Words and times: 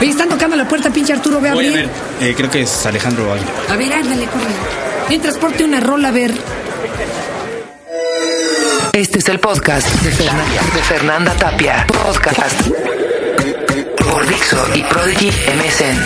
Oye, 0.00 0.10
están 0.10 0.28
tocando 0.28 0.56
la 0.56 0.68
puerta, 0.68 0.90
pinche 0.90 1.12
Arturo, 1.14 1.40
ve 1.40 1.48
a 1.50 1.54
Voy 1.54 1.66
a 1.66 1.70
abrir. 1.70 1.88
ver, 2.20 2.28
eh, 2.30 2.34
creo 2.36 2.50
que 2.50 2.62
es 2.62 2.86
Alejandro 2.86 3.32
Águila. 3.32 3.50
A 3.70 3.76
ver, 3.76 3.92
ándale, 3.92 4.26
corre. 4.26 4.44
Mientras 5.08 5.36
porte 5.38 5.64
una 5.64 5.80
rola, 5.80 6.08
a 6.08 6.12
ver. 6.12 6.32
Este 8.92 9.18
es 9.18 9.28
el 9.28 9.38
podcast 9.40 9.88
de 10.02 10.10
Fernanda, 10.10 10.62
de 10.74 10.82
Fernanda 10.82 11.32
Tapia. 11.34 11.86
Podcast 11.86 12.60
por 13.98 14.26
Dixo 14.26 14.58
y 14.74 14.82
Prodigy 14.82 15.28
MSN. 15.28 15.98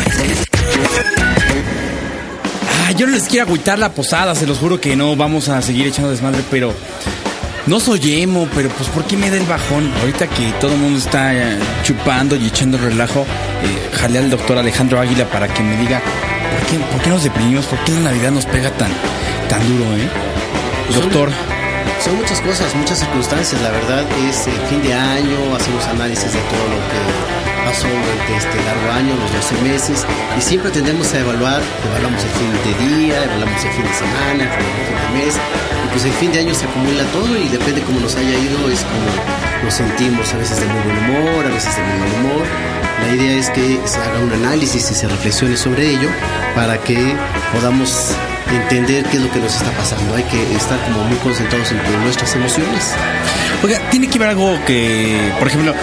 Ah, 2.87 2.93
yo 2.93 3.07
no 3.07 3.13
les 3.13 3.25
quiero 3.25 3.47
agüitar 3.47 3.79
la 3.79 3.91
posada, 3.93 4.35
se 4.35 4.47
los 4.47 4.59
juro 4.59 4.81
que 4.81 4.97
no 4.97 5.15
vamos 5.17 5.49
a 5.49 5.63
seguir 5.63 5.87
echando 5.87 6.11
desmadre, 6.11 6.43
pero 6.51 6.73
no 7.67 7.81
soy 7.81 8.23
emo, 8.23 8.49
pero 8.55 8.69
pues 8.71 8.89
¿por 8.89 9.05
qué 9.05 9.17
me 9.17 9.31
da 9.31 9.37
el 9.37 9.47
bajón? 9.47 9.93
Ahorita 10.01 10.27
que 10.27 10.53
todo 10.61 10.73
el 10.73 10.79
mundo 10.79 10.99
está 10.99 11.35
eh, 11.35 11.59
chupando 11.83 12.37
y 12.37 12.47
echando 12.47 12.79
relajo, 12.79 13.21
eh, 13.63 13.97
jalé 13.97 14.19
al 14.19 14.31
doctor 14.31 14.59
Alejandro 14.59 15.01
Águila 15.01 15.27
para 15.27 15.49
que 15.49 15.63
me 15.63 15.77
diga 15.77 16.01
¿por 16.01 16.69
qué, 16.69 16.79
por 16.93 17.03
qué 17.03 17.11
nos 17.11 17.23
deprimimos? 17.25 17.67
¿Por 17.67 17.79
qué 17.81 17.93
la 17.93 18.01
Navidad 18.01 18.31
nos 18.33 18.47
pega 18.47 18.71
tan, 18.71 18.91
tan 19.49 19.67
duro, 19.69 19.97
eh? 19.97 20.09
Doctor, 20.95 21.31
Son 22.05 22.17
muchas 22.17 22.41
cosas, 22.41 22.75
muchas 22.75 22.99
circunstancias. 22.99 23.61
La 23.63 23.71
verdad 23.71 24.05
es 24.29 24.47
el 24.47 24.61
fin 24.69 24.83
de 24.83 24.93
año, 24.93 25.55
hacemos 25.55 25.87
análisis 25.87 26.33
de 26.33 26.41
todo 26.41 26.65
lo 26.69 26.77
que 26.89 27.40
pasó 27.65 27.89
durante 27.89 28.37
este 28.37 28.57
largo 28.65 28.93
año, 28.93 29.15
los 29.17 29.33
12 29.33 29.63
meses, 29.63 30.07
y 30.39 30.41
siempre 30.41 30.71
tendemos 30.71 31.13
a 31.15 31.21
evaluar, 31.21 31.63
evaluamos 31.91 32.23
el 32.23 32.31
fin 32.31 32.51
de 32.65 32.73
día, 32.97 33.25
evaluamos 33.25 33.65
el 33.65 33.73
fin 33.73 33.85
de 33.85 33.95
semana, 33.95 34.43
el 34.45 34.51
fin 34.51 35.17
de 35.17 35.25
mes, 35.25 35.35
y 35.35 35.89
pues 35.93 36.05
el 36.05 36.13
fin 36.13 36.33
de 36.33 36.41
año 36.41 36.55
se 36.55 36.65
acumula 36.65 37.05
todo 37.13 37.37
y 37.37 37.49
depende 37.49 37.83
cómo 37.83 38.01
nos 38.01 38.15
haya 38.17 38.37
ido, 38.39 38.71
es 38.71 38.81
como 38.85 39.41
nos 39.65 39.75
sentimos, 39.75 40.33
a 40.33 40.37
veces 40.39 40.61
de 40.61 40.67
muy 40.67 40.83
buen 40.83 40.99
humor, 40.99 41.47
a 41.47 41.51
veces 41.51 41.77
de 41.77 41.83
muy 41.83 41.99
mal 41.99 42.13
humor. 42.21 42.47
La 43.01 43.15
idea 43.15 43.39
es 43.39 43.51
que 43.51 43.81
se 43.85 43.99
haga 43.99 44.21
un 44.21 44.33
análisis 44.33 44.91
y 44.91 44.95
se 44.95 45.09
reflexione 45.09 45.57
sobre 45.57 45.89
ello 45.89 46.09
para 46.55 46.79
que 46.79 47.17
podamos 47.53 48.15
entender 48.49 49.05
qué 49.05 49.17
es 49.19 49.23
lo 49.23 49.31
que 49.31 49.39
nos 49.41 49.55
está 49.55 49.71
pasando. 49.73 50.15
Hay 50.15 50.25
que 50.25 50.55
estar 50.55 50.79
como 50.85 51.05
muy 51.05 51.17
concentrados 51.19 51.71
en 51.73 52.03
nuestras 52.05 52.35
emociones. 52.35 52.95
oiga, 53.63 53.79
tiene 53.91 54.09
que 54.09 54.19
ver 54.19 54.29
algo 54.29 54.59
que, 54.67 55.33
por 55.39 55.49
ejemplo, 55.49 55.75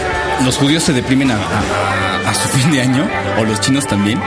los 0.45 0.58
judíos 0.58 0.83
se 0.83 0.94
deprimen 0.94 1.31
a, 1.31 1.35
a- 1.35 2.30
a 2.30 2.33
su 2.33 2.47
fin 2.58 2.72
de 2.72 2.81
año, 2.81 3.08
o 3.39 3.44
los 3.45 3.61
chinos 3.61 3.88
también. 3.88 4.19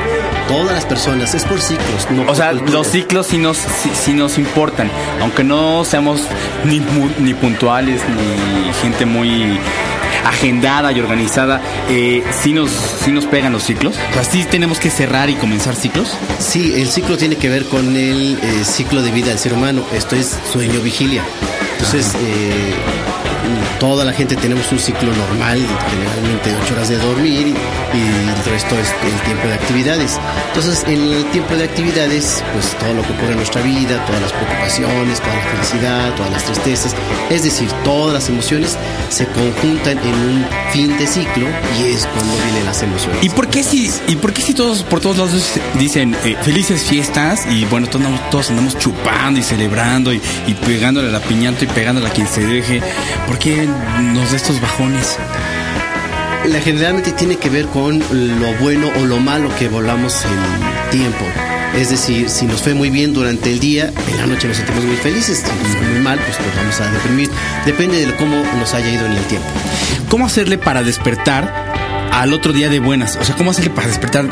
Todas 0.49 0.73
las 0.75 0.85
personas, 0.87 1.33
es 1.35 1.45
por 1.45 1.61
ciclos. 1.61 2.09
No 2.11 2.23
O 2.23 2.27
por 2.27 2.37
sea, 2.37 2.51
cultura. 2.51 2.73
los 2.73 2.87
ciclos 2.89 3.27
sí 3.27 3.39
nos, 3.39 3.59
sí, 3.59 3.91
sí 3.95 4.13
nos 4.15 4.37
importan, 4.39 4.91
aunque 5.21 5.45
no 5.45 5.85
seamos 5.85 6.23
ni, 6.65 6.81
ni 7.19 7.35
puntuales, 7.35 8.01
ni 8.09 8.73
gente 8.81 9.05
muy 9.07 9.59
agendada 10.25 10.93
y 10.93 11.01
organizada, 11.01 11.61
eh, 11.89 12.23
sí, 12.43 12.53
nos, 12.53 12.71
sí 12.71 13.13
nos 13.13 13.27
pegan 13.27 13.53
los 13.53 13.65
ciclos. 13.65 13.97
O 14.11 14.15
sea, 14.15 14.25
sí 14.25 14.45
tenemos 14.51 14.79
que 14.79 14.91
cerrar 14.91 15.31
y 15.31 15.35
comenzar 15.35 15.75
ciclos. 15.75 16.17
Sí, 16.39 16.75
el 16.81 16.89
ciclo 16.89 17.17
tiene 17.17 17.37
que 17.37 17.49
ver 17.49 17.65
con 17.67 17.97
el 17.97 18.39
eh, 18.43 18.65
ciclo 18.65 19.03
de 19.03 19.11
vida 19.11 19.29
del 19.29 19.39
ser 19.39 19.53
humano. 19.53 19.85
Esto 19.93 20.17
es 20.17 20.39
sueño-vigilia. 20.53 21.23
Entonces, 21.73 22.15
eh, 22.15 22.75
toda 23.79 24.05
la 24.05 24.13
gente 24.13 24.37
tenemos 24.37 24.71
un 24.73 24.79
ciclo 24.79 25.13
normal, 25.15 25.61
generalmente 25.91 26.51
de 26.51 26.57
8 26.65 26.75
horas 26.75 26.89
de 26.89 26.99
dormir 26.99 27.55
y 27.95 28.29
el 28.29 28.45
resto 28.45 28.79
es 28.79 28.89
el 29.05 29.21
tiempo 29.25 29.49
de 29.49 29.55
actividades. 29.55 30.19
Entonces, 30.49 30.85
en 30.87 31.01
el 31.01 31.25
tiempo 31.31 31.55
de 31.55 31.65
actividades, 31.65 32.43
pues 32.53 32.77
todo 32.79 32.95
lo 32.95 33.03
que 33.03 33.13
ocurre 33.13 33.33
en 33.33 33.37
nuestra 33.37 33.63
vida, 33.63 34.05
todas 34.07 34.23
las 34.23 34.33
preocupaciones, 34.33 35.21
toda 35.21 35.35
la 35.35 35.43
felicidad, 35.43 36.15
todas 36.15 36.33
las 36.33 36.45
tristezas, 36.45 36.95
es 37.31 37.43
decir, 37.43 37.71
todas 37.85 38.15
las 38.15 38.29
emociones 38.29 38.77
se 39.09 39.27
conjuntan 39.27 39.99
en 39.99 40.15
un 40.15 40.47
fin 40.73 40.97
de 40.99 41.07
ciclo 41.07 41.47
y 41.79 41.93
es 41.93 42.07
cuando 42.07 42.35
vienen 42.45 42.65
las 42.65 42.83
emociones. 42.83 43.23
¿Y 43.23 43.31
por 43.31 43.49
qué 43.49 43.63
si, 43.63 43.91
y 44.09 44.17
por 44.17 44.33
qué 44.33 44.43
si 44.43 44.55
todos 44.55 44.83
por 44.83 45.01
todos 45.01 45.17
lados 45.19 45.61
dicen 45.75 46.17
eh, 46.25 46.37
felices 46.43 46.83
fiestas 46.83 47.47
y 47.51 47.65
bueno, 47.67 47.87
todos 47.87 48.05
andamos, 48.05 48.31
todos 48.31 48.51
andamos 48.51 48.79
chupando 48.79 49.41
y 49.41 49.43
celebrando 49.43 50.13
y, 50.13 50.21
y 50.47 50.55
pegándole 50.55 51.09
a 51.09 51.13
la 51.13 51.21
piñata 51.21 51.65
y 51.65 51.69
pegándole 51.69 52.09
a 52.09 52.11
quien 52.11 52.29
se 52.29 52.45
deje? 52.47 52.83
¿Por 53.27 53.39
qué 53.41 53.67
nos 54.15 54.31
da 54.31 54.37
estos 54.37 54.61
bajones? 54.61 55.19
La 56.47 56.61
generalmente 56.61 57.13
tiene 57.13 57.37
que 57.37 57.49
ver 57.49 57.67
con 57.67 57.99
lo 57.99 58.53
bueno 58.61 58.91
o 59.01 59.07
lo 59.07 59.19
malo 59.19 59.51
que 59.59 59.69
volamos 59.69 60.25
en 60.25 60.91
tiempo. 60.91 61.25
Es 61.75 61.91
decir, 61.91 62.29
si 62.29 62.47
nos 62.47 62.61
fue 62.63 62.75
muy 62.75 62.91
bien 62.91 63.15
durante 63.15 63.51
el 63.51 63.59
día, 63.59 63.93
en 64.09 64.17
la 64.19 64.27
noche 64.27 64.47
nos 64.49 64.57
sentimos 64.57 64.85
muy 64.85 64.97
felices. 64.97 65.39
Si 65.39 65.45
nos 65.45 65.77
fue 65.77 65.89
muy 65.89 66.01
mal, 66.01 66.19
pues 66.19 66.39
nos 66.39 66.57
vamos 66.57 66.81
a 66.81 66.91
deprimir. 66.91 67.31
Depende 67.65 68.05
de 68.05 68.15
cómo 68.17 68.43
nos 68.59 68.75
haya 68.75 68.91
ido 68.91 69.07
en 69.07 69.13
el 69.13 69.25
tiempo. 69.25 69.49
¿Cómo 70.09 70.27
hacerle 70.27 70.59
para 70.59 70.83
despertar 70.83 71.73
al 72.13 72.33
otro 72.33 72.53
día 72.53 72.69
de 72.69 72.81
buenas? 72.81 73.17
O 73.17 73.25
sea, 73.25 73.37
¿cómo 73.37 73.53
hacerle 73.53 73.71
para 73.71 73.89
despertar 73.89 74.27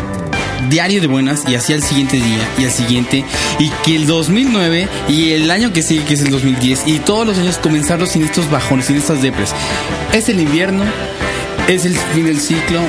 diario 0.68 1.00
de 1.00 1.06
buenas 1.06 1.44
y 1.48 1.54
así 1.54 1.72
al 1.72 1.82
siguiente 1.82 2.16
día 2.16 2.48
y 2.58 2.64
al 2.64 2.70
siguiente? 2.70 3.24
Y 3.58 3.70
que 3.84 3.96
el 3.96 4.06
2009 4.06 4.88
y 5.08 5.30
el 5.32 5.50
año 5.50 5.72
que 5.72 5.82
sigue, 5.82 6.04
que 6.04 6.14
es 6.14 6.22
el 6.22 6.30
2010, 6.30 6.82
y 6.86 6.98
todos 6.98 7.26
los 7.26 7.38
años 7.38 7.58
comenzarlos 7.58 8.10
sin 8.10 8.24
estos 8.24 8.50
bajones, 8.50 8.86
sin 8.86 8.96
estas 8.96 9.22
depres. 9.22 9.54
Es 10.12 10.28
el 10.28 10.40
invierno, 10.40 10.84
es 11.68 11.84
el 11.84 11.94
fin 12.14 12.24
del 12.26 12.40
ciclo, 12.40 12.80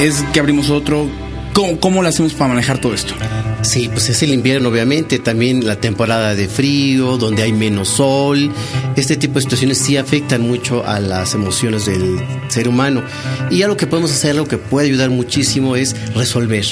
es 0.00 0.24
que 0.32 0.40
abrimos 0.40 0.70
otro. 0.70 1.08
¿Cómo, 1.52 1.80
cómo 1.80 2.02
lo 2.02 2.08
hacemos 2.08 2.32
para 2.34 2.50
manejar 2.50 2.80
todo 2.80 2.94
esto? 2.94 3.14
Sí, 3.62 3.90
pues 3.92 4.08
es 4.08 4.22
el 4.22 4.32
invierno, 4.32 4.70
obviamente, 4.70 5.18
también 5.18 5.66
la 5.66 5.76
temporada 5.76 6.34
de 6.34 6.48
frío, 6.48 7.18
donde 7.18 7.42
hay 7.42 7.52
menos 7.52 7.88
sol. 7.88 8.50
Este 8.96 9.16
tipo 9.16 9.34
de 9.34 9.42
situaciones 9.42 9.78
sí 9.78 9.96
afectan 9.96 10.42
mucho 10.42 10.86
a 10.86 10.98
las 10.98 11.34
emociones 11.34 11.84
del 11.84 12.18
ser 12.48 12.68
humano. 12.68 13.02
Y 13.50 13.62
algo 13.62 13.76
que 13.76 13.86
podemos 13.86 14.10
hacer, 14.12 14.32
algo 14.32 14.48
que 14.48 14.56
puede 14.56 14.88
ayudar 14.88 15.10
muchísimo 15.10 15.76
es 15.76 15.94
resolver. 16.14 16.64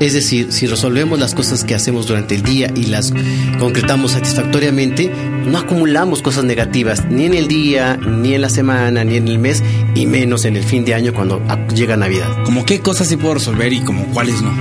Es 0.00 0.12
decir, 0.12 0.52
si 0.52 0.66
resolvemos 0.66 1.18
las 1.18 1.34
cosas 1.34 1.64
que 1.64 1.74
hacemos 1.74 2.06
durante 2.06 2.36
el 2.36 2.42
día 2.42 2.72
y 2.74 2.86
las 2.86 3.12
concretamos 3.58 4.12
satisfactoriamente, 4.12 5.10
no 5.44 5.58
acumulamos 5.58 6.22
cosas 6.22 6.44
negativas 6.44 7.04
ni 7.10 7.24
en 7.24 7.34
el 7.34 7.48
día, 7.48 7.96
ni 7.96 8.34
en 8.34 8.42
la 8.42 8.48
semana, 8.48 9.02
ni 9.02 9.16
en 9.16 9.26
el 9.26 9.38
mes, 9.38 9.62
y 9.94 10.06
menos 10.06 10.44
en 10.44 10.56
el 10.56 10.62
fin 10.62 10.84
de 10.84 10.94
año 10.94 11.12
cuando 11.12 11.42
llega 11.74 11.96
Navidad. 11.96 12.44
Como 12.44 12.64
qué 12.64 12.80
cosas 12.80 13.08
sí 13.08 13.16
puedo 13.16 13.34
resolver 13.34 13.72
y 13.72 13.80
como 13.80 14.04
cuáles 14.12 14.40
no. 14.40 14.52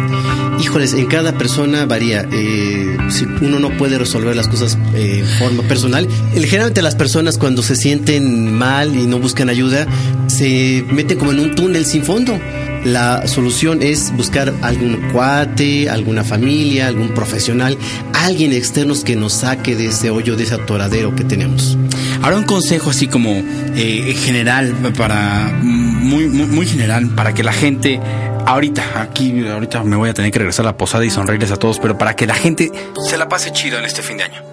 Híjoles, 0.60 0.94
en 0.94 1.06
cada 1.06 1.38
persona 1.38 1.86
varía. 1.86 2.28
Eh, 2.32 2.98
si 3.10 3.26
uno 3.26 3.60
no 3.60 3.70
puede 3.78 4.00
resolver 4.00 4.36
las 4.36 4.48
cosas 4.48 4.78
eh, 4.96 5.20
en 5.20 5.28
forma 5.40 5.62
personal, 5.64 6.08
generalmente 6.34 6.82
las 6.82 6.96
personas 6.96 7.38
cuando 7.38 7.62
se 7.62 7.76
sienten 7.76 8.54
mal 8.54 8.96
y 8.96 9.06
no 9.06 9.20
buscan 9.20 9.50
ayuda, 9.50 9.86
se 10.26 10.84
meten 10.90 11.20
como 11.20 11.32
en 11.32 11.40
un 11.42 11.56
túnel 11.56 11.86
sin 11.86 12.04
fondo. 12.04 12.40
La 12.84 13.28
solución 13.28 13.84
es 13.84 14.16
buscar 14.16 14.54
algún 14.62 15.10
cuate, 15.12 15.90
alguna 15.90 16.24
familia, 16.24 16.88
algún 16.88 17.10
profesional, 17.10 17.78
alguien 18.14 18.54
externo 18.54 18.94
que 19.04 19.16
nos 19.16 19.34
saque 19.34 19.76
de 19.76 19.88
ese 19.88 20.10
hoyo, 20.10 20.36
de 20.36 20.44
ese 20.44 20.56
atoradero 20.56 21.16
que 21.16 21.24
tenemos. 21.24 21.78
Ahora 22.22 22.38
un 22.38 22.44
consejo 22.44 22.90
así 22.90 23.08
como 23.08 23.32
eh, 23.32 24.16
general 24.18 24.74
para 24.98 25.52
muy, 25.62 26.28
muy 26.28 26.48
muy 26.48 26.66
general 26.66 27.10
para 27.10 27.34
que 27.34 27.44
la 27.44 27.54
gente 27.54 28.00
ahorita 28.46 29.02
aquí 29.02 29.46
ahorita 29.48 29.84
me 29.84 29.96
voy 29.96 30.10
a 30.10 30.14
tener 30.14 30.32
que 30.32 30.40
regresar 30.40 30.66
a 30.66 30.70
la 30.70 30.78
posada 30.78 31.06
y 31.06 31.10
sonreírles 31.10 31.52
a 31.52 31.58
todos, 31.58 31.80
pero 31.80 31.98
para 31.98 32.16
que 32.16 32.26
la 32.26 32.36
gente 32.36 32.72
se 33.08 33.18
la 33.18 33.28
pase 33.28 33.52
chido 33.52 33.78
en 33.78 33.86
este 33.86 34.02
fin 34.02 34.18
de 34.18 34.24
año. 34.24 34.47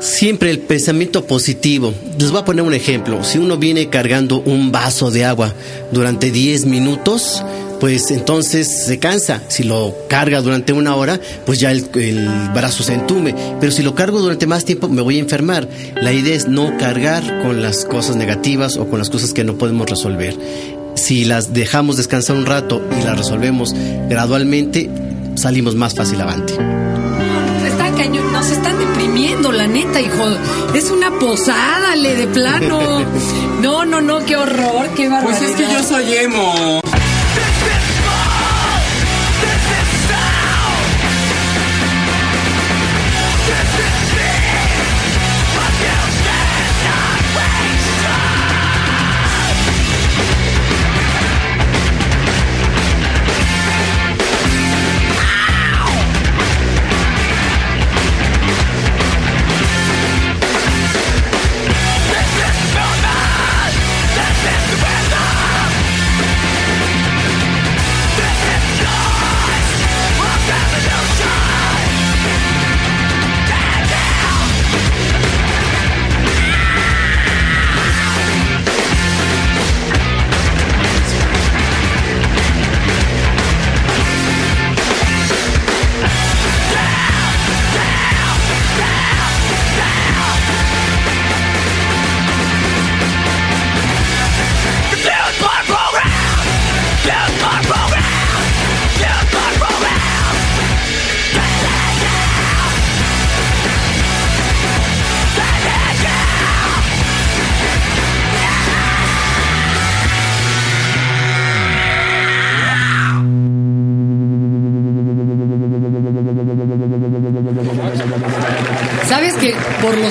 Siempre 0.00 0.50
el 0.50 0.58
pensamiento 0.60 1.26
positivo. 1.26 1.92
Les 2.18 2.30
voy 2.30 2.40
a 2.40 2.44
poner 2.44 2.64
un 2.64 2.74
ejemplo. 2.74 3.24
Si 3.24 3.38
uno 3.38 3.56
viene 3.56 3.88
cargando 3.88 4.40
un 4.40 4.72
vaso 4.72 5.10
de 5.10 5.24
agua 5.24 5.54
durante 5.92 6.30
10 6.30 6.66
minutos, 6.66 7.42
pues 7.80 8.10
entonces 8.10 8.84
se 8.86 8.98
cansa. 8.98 9.42
Si 9.48 9.62
lo 9.62 9.94
carga 10.08 10.40
durante 10.40 10.72
una 10.72 10.94
hora, 10.96 11.20
pues 11.44 11.60
ya 11.60 11.70
el, 11.70 11.84
brazo 12.54 12.82
se 12.82 12.94
entume. 12.94 13.34
Pero 13.60 13.72
si 13.72 13.82
lo 13.82 13.94
cargo 13.94 14.20
durante 14.20 14.46
más 14.46 14.64
tiempo, 14.64 14.88
me 14.88 15.02
voy 15.02 15.16
a 15.16 15.20
enfermar. 15.20 15.68
La 16.00 16.12
idea 16.12 16.34
es 16.34 16.48
no 16.48 16.76
cargar 16.78 17.42
con 17.42 17.62
las 17.62 17.84
cosas 17.84 18.16
negativas 18.16 18.76
o 18.76 18.88
con 18.88 18.98
las 18.98 19.10
cosas 19.10 19.32
que 19.32 19.44
no 19.44 19.56
podemos 19.58 19.88
resolver. 19.88 20.36
Si 20.94 21.24
las 21.24 21.52
dejamos 21.52 21.96
descansar 21.96 22.36
un 22.36 22.46
rato 22.46 22.82
y 22.98 23.04
las 23.04 23.18
resolvemos 23.18 23.74
gradualmente, 24.08 24.90
salimos 25.36 25.74
más 25.74 25.94
fácil 25.94 26.20
avante. 26.20 26.54
Nos 28.36 28.50
están 28.50 28.75
la 29.52 29.66
neta, 29.66 30.00
hijo. 30.00 30.24
Es 30.74 30.90
una 30.90 31.10
posada, 31.18 31.96
le 31.96 32.16
de 32.16 32.26
plano. 32.26 33.04
No, 33.56 33.86
no, 33.86 34.02
no, 34.02 34.18
qué 34.24 34.36
horror, 34.36 34.90
qué 34.94 35.08
barbaridad. 35.08 35.82
soy 35.82 36.12
emo. 36.14 36.85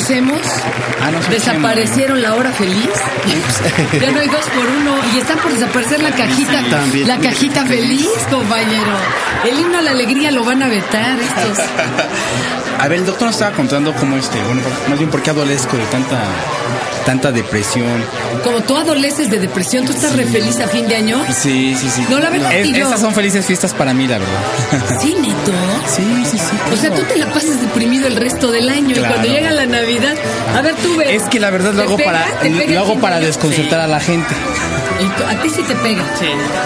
Ah, 0.07 1.09
Desaparecieron 1.31 2.21
la 2.21 2.35
hora 2.35 2.51
feliz. 2.51 2.89
ya 3.99 4.11
no 4.11 4.19
hay 4.19 4.27
dos 4.27 4.45
por 4.49 4.63
uno. 4.63 4.97
Y 5.15 5.17
están 5.17 5.39
por 5.39 5.51
desaparecer 5.51 6.03
la 6.03 6.11
cajita. 6.11 6.61
También. 6.69 7.07
La 7.07 7.17
cajita 7.17 7.65
feliz, 7.65 8.07
compañero. 8.29 8.93
El 9.49 9.59
himno 9.59 9.79
a 9.79 9.81
la 9.81 9.91
alegría 9.91 10.29
lo 10.29 10.43
van 10.43 10.61
a 10.61 10.67
vetar 10.67 11.17
estos. 11.19 11.57
A 12.79 12.87
ver, 12.87 12.99
el 12.99 13.05
doctor 13.05 13.27
nos 13.27 13.35
estaba 13.35 13.55
contando 13.55 13.93
cómo 13.95 14.17
este, 14.17 14.41
bueno, 14.43 14.61
más 14.89 14.97
bien 14.97 15.09
por 15.09 15.21
qué 15.21 15.29
adolezco 15.31 15.77
de 15.77 15.85
tanta 15.85 16.19
tanta 17.05 17.31
depresión. 17.31 18.03
Como 18.43 18.61
tú 18.61 18.75
adoleces 18.75 19.29
de 19.29 19.37
depresión, 19.39 19.85
¿tú 19.85 19.91
estás 19.91 20.15
re 20.15 20.25
feliz 20.25 20.59
a 20.59 20.67
fin 20.67 20.87
de 20.87 20.95
año? 20.95 21.23
Sí, 21.27 21.75
sí, 21.79 21.87
sí. 21.89 22.03
No, 22.09 22.17
la 22.19 22.31
verdad 22.31 22.51
Es- 22.51 22.65
que 22.65 22.73
yo- 22.73 22.83
Estas 22.85 22.99
son 22.99 23.13
felices 23.13 23.45
fiestas 23.45 23.73
para 23.75 23.93
mí, 23.93 24.07
la 24.07 24.17
verdad. 24.17 24.39
Sí, 25.01 25.15
neto. 25.21 25.51
Sí, 25.87 26.03
sí, 26.31 26.37
sí. 26.39 26.55
O 26.73 26.75
sea, 26.75 26.89
tú 26.93 27.03
te 27.03 27.15
la 27.17 27.27
pasas 27.27 27.61
deprimido 27.61 28.07
el 28.07 28.15
resto 28.15 28.51
del 28.51 28.69
año 28.69 28.95
Claro. 28.95 29.05
y 29.05 29.17
cuando 29.19 29.27
llega 29.33 29.51
la 29.51 29.65
Navidad, 29.67 30.15
a 30.57 30.61
ver, 30.61 30.73
tú 30.77 30.95
ves. 30.97 31.21
Es 31.21 31.29
que 31.29 31.39
la 31.39 31.51
verdad 31.51 31.73
lo 31.73 31.81
¿Te 31.81 31.87
hago 31.87 31.97
pega? 31.97 32.11
para 32.11 32.25
¿Te 32.39 32.49
pega 32.49 32.63
el 32.63 32.73
lo 32.73 32.79
hago 32.81 32.95
para 32.99 33.19
de 33.19 33.27
desconcertar 33.27 33.79
a 33.81 33.87
la 33.87 33.99
gente. 33.99 34.33
Y 34.99 35.03
tú- 35.05 35.23
a 35.29 35.41
ti 35.43 35.49
sí 35.49 35.61
te 35.61 35.75
pega. 35.75 36.01
Sí. 36.19 36.25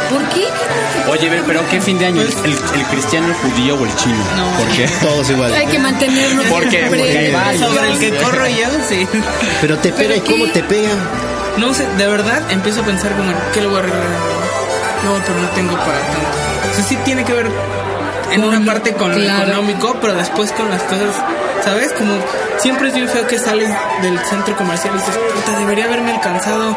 ¿Por 0.09 0.23
qué? 0.29 0.45
Oye, 1.09 1.27
ver, 1.29 1.41
pero 1.47 1.67
¿qué 1.69 1.81
fin 1.81 1.97
de 1.97 2.06
año? 2.06 2.21
¿El, 2.21 2.27
el 2.53 2.85
cristiano, 2.91 3.27
el 3.27 3.33
judío 3.33 3.75
o 3.75 3.83
el 3.85 3.95
chino? 3.95 4.23
¿Por 4.57 4.67
qué? 4.69 4.88
Todos 5.01 5.29
igual. 5.31 5.51
Hay 5.53 5.65
que 5.65 5.79
mantenernos 5.79 5.99
Siempre- 6.07 6.50
Porque 6.50 7.31
varios. 7.34 7.69
Sobre 7.69 7.92
el 7.92 8.00
que 8.00 8.16
corro 8.18 8.48
yo, 8.48 8.68
sí. 8.88 9.07
Pero 9.62 9.78
te 9.78 9.92
pega 9.92 10.16
y 10.16 10.19
¿Pero 10.22 10.31
cómo 10.31 10.46
te 10.51 10.63
pega. 10.63 10.90
No 11.57 11.74
sé, 11.74 11.86
de 11.98 12.07
verdad 12.07 12.42
empiezo 12.51 12.81
a 12.81 12.86
pensar 12.86 13.12
como, 13.16 13.31
¿qué 13.54 13.62
le 13.62 13.68
voy 13.68 13.80
a 13.80 13.81
regalar? 13.81 14.07
No, 15.04 15.13
pero 15.25 15.40
no 15.40 15.48
tengo 15.50 15.74
para 15.78 16.00
tanto. 16.00 16.72
O 16.72 16.75
sea, 16.75 16.84
sí 16.84 16.96
tiene 17.06 17.24
que 17.24 17.34
ver 17.34 17.48
en 18.31 18.42
Con 18.42 18.50
una 18.56 18.66
parte 18.66 18.94
con 18.94 19.12
lo 19.12 19.18
económico, 19.22 19.98
pero 20.01 20.13
después 20.13 20.51
con 20.51 20.69
las 20.69 20.81
cosas, 20.84 21.16
¿sabes? 21.63 21.92
Como 21.94 22.13
siempre 22.60 22.90
es 22.90 22.94
bien 22.94 23.07
feo 23.10 23.25
que 23.28 23.40
sales 23.40 23.69
del 24.02 24.19
centro 24.25 24.56
comercial 24.56 24.94
y 24.95 24.98
dices, 25.00 25.16
puta, 25.34 25.57
debería 25.60 25.86
haberme 25.86 26.12
alcanzado 26.12 26.75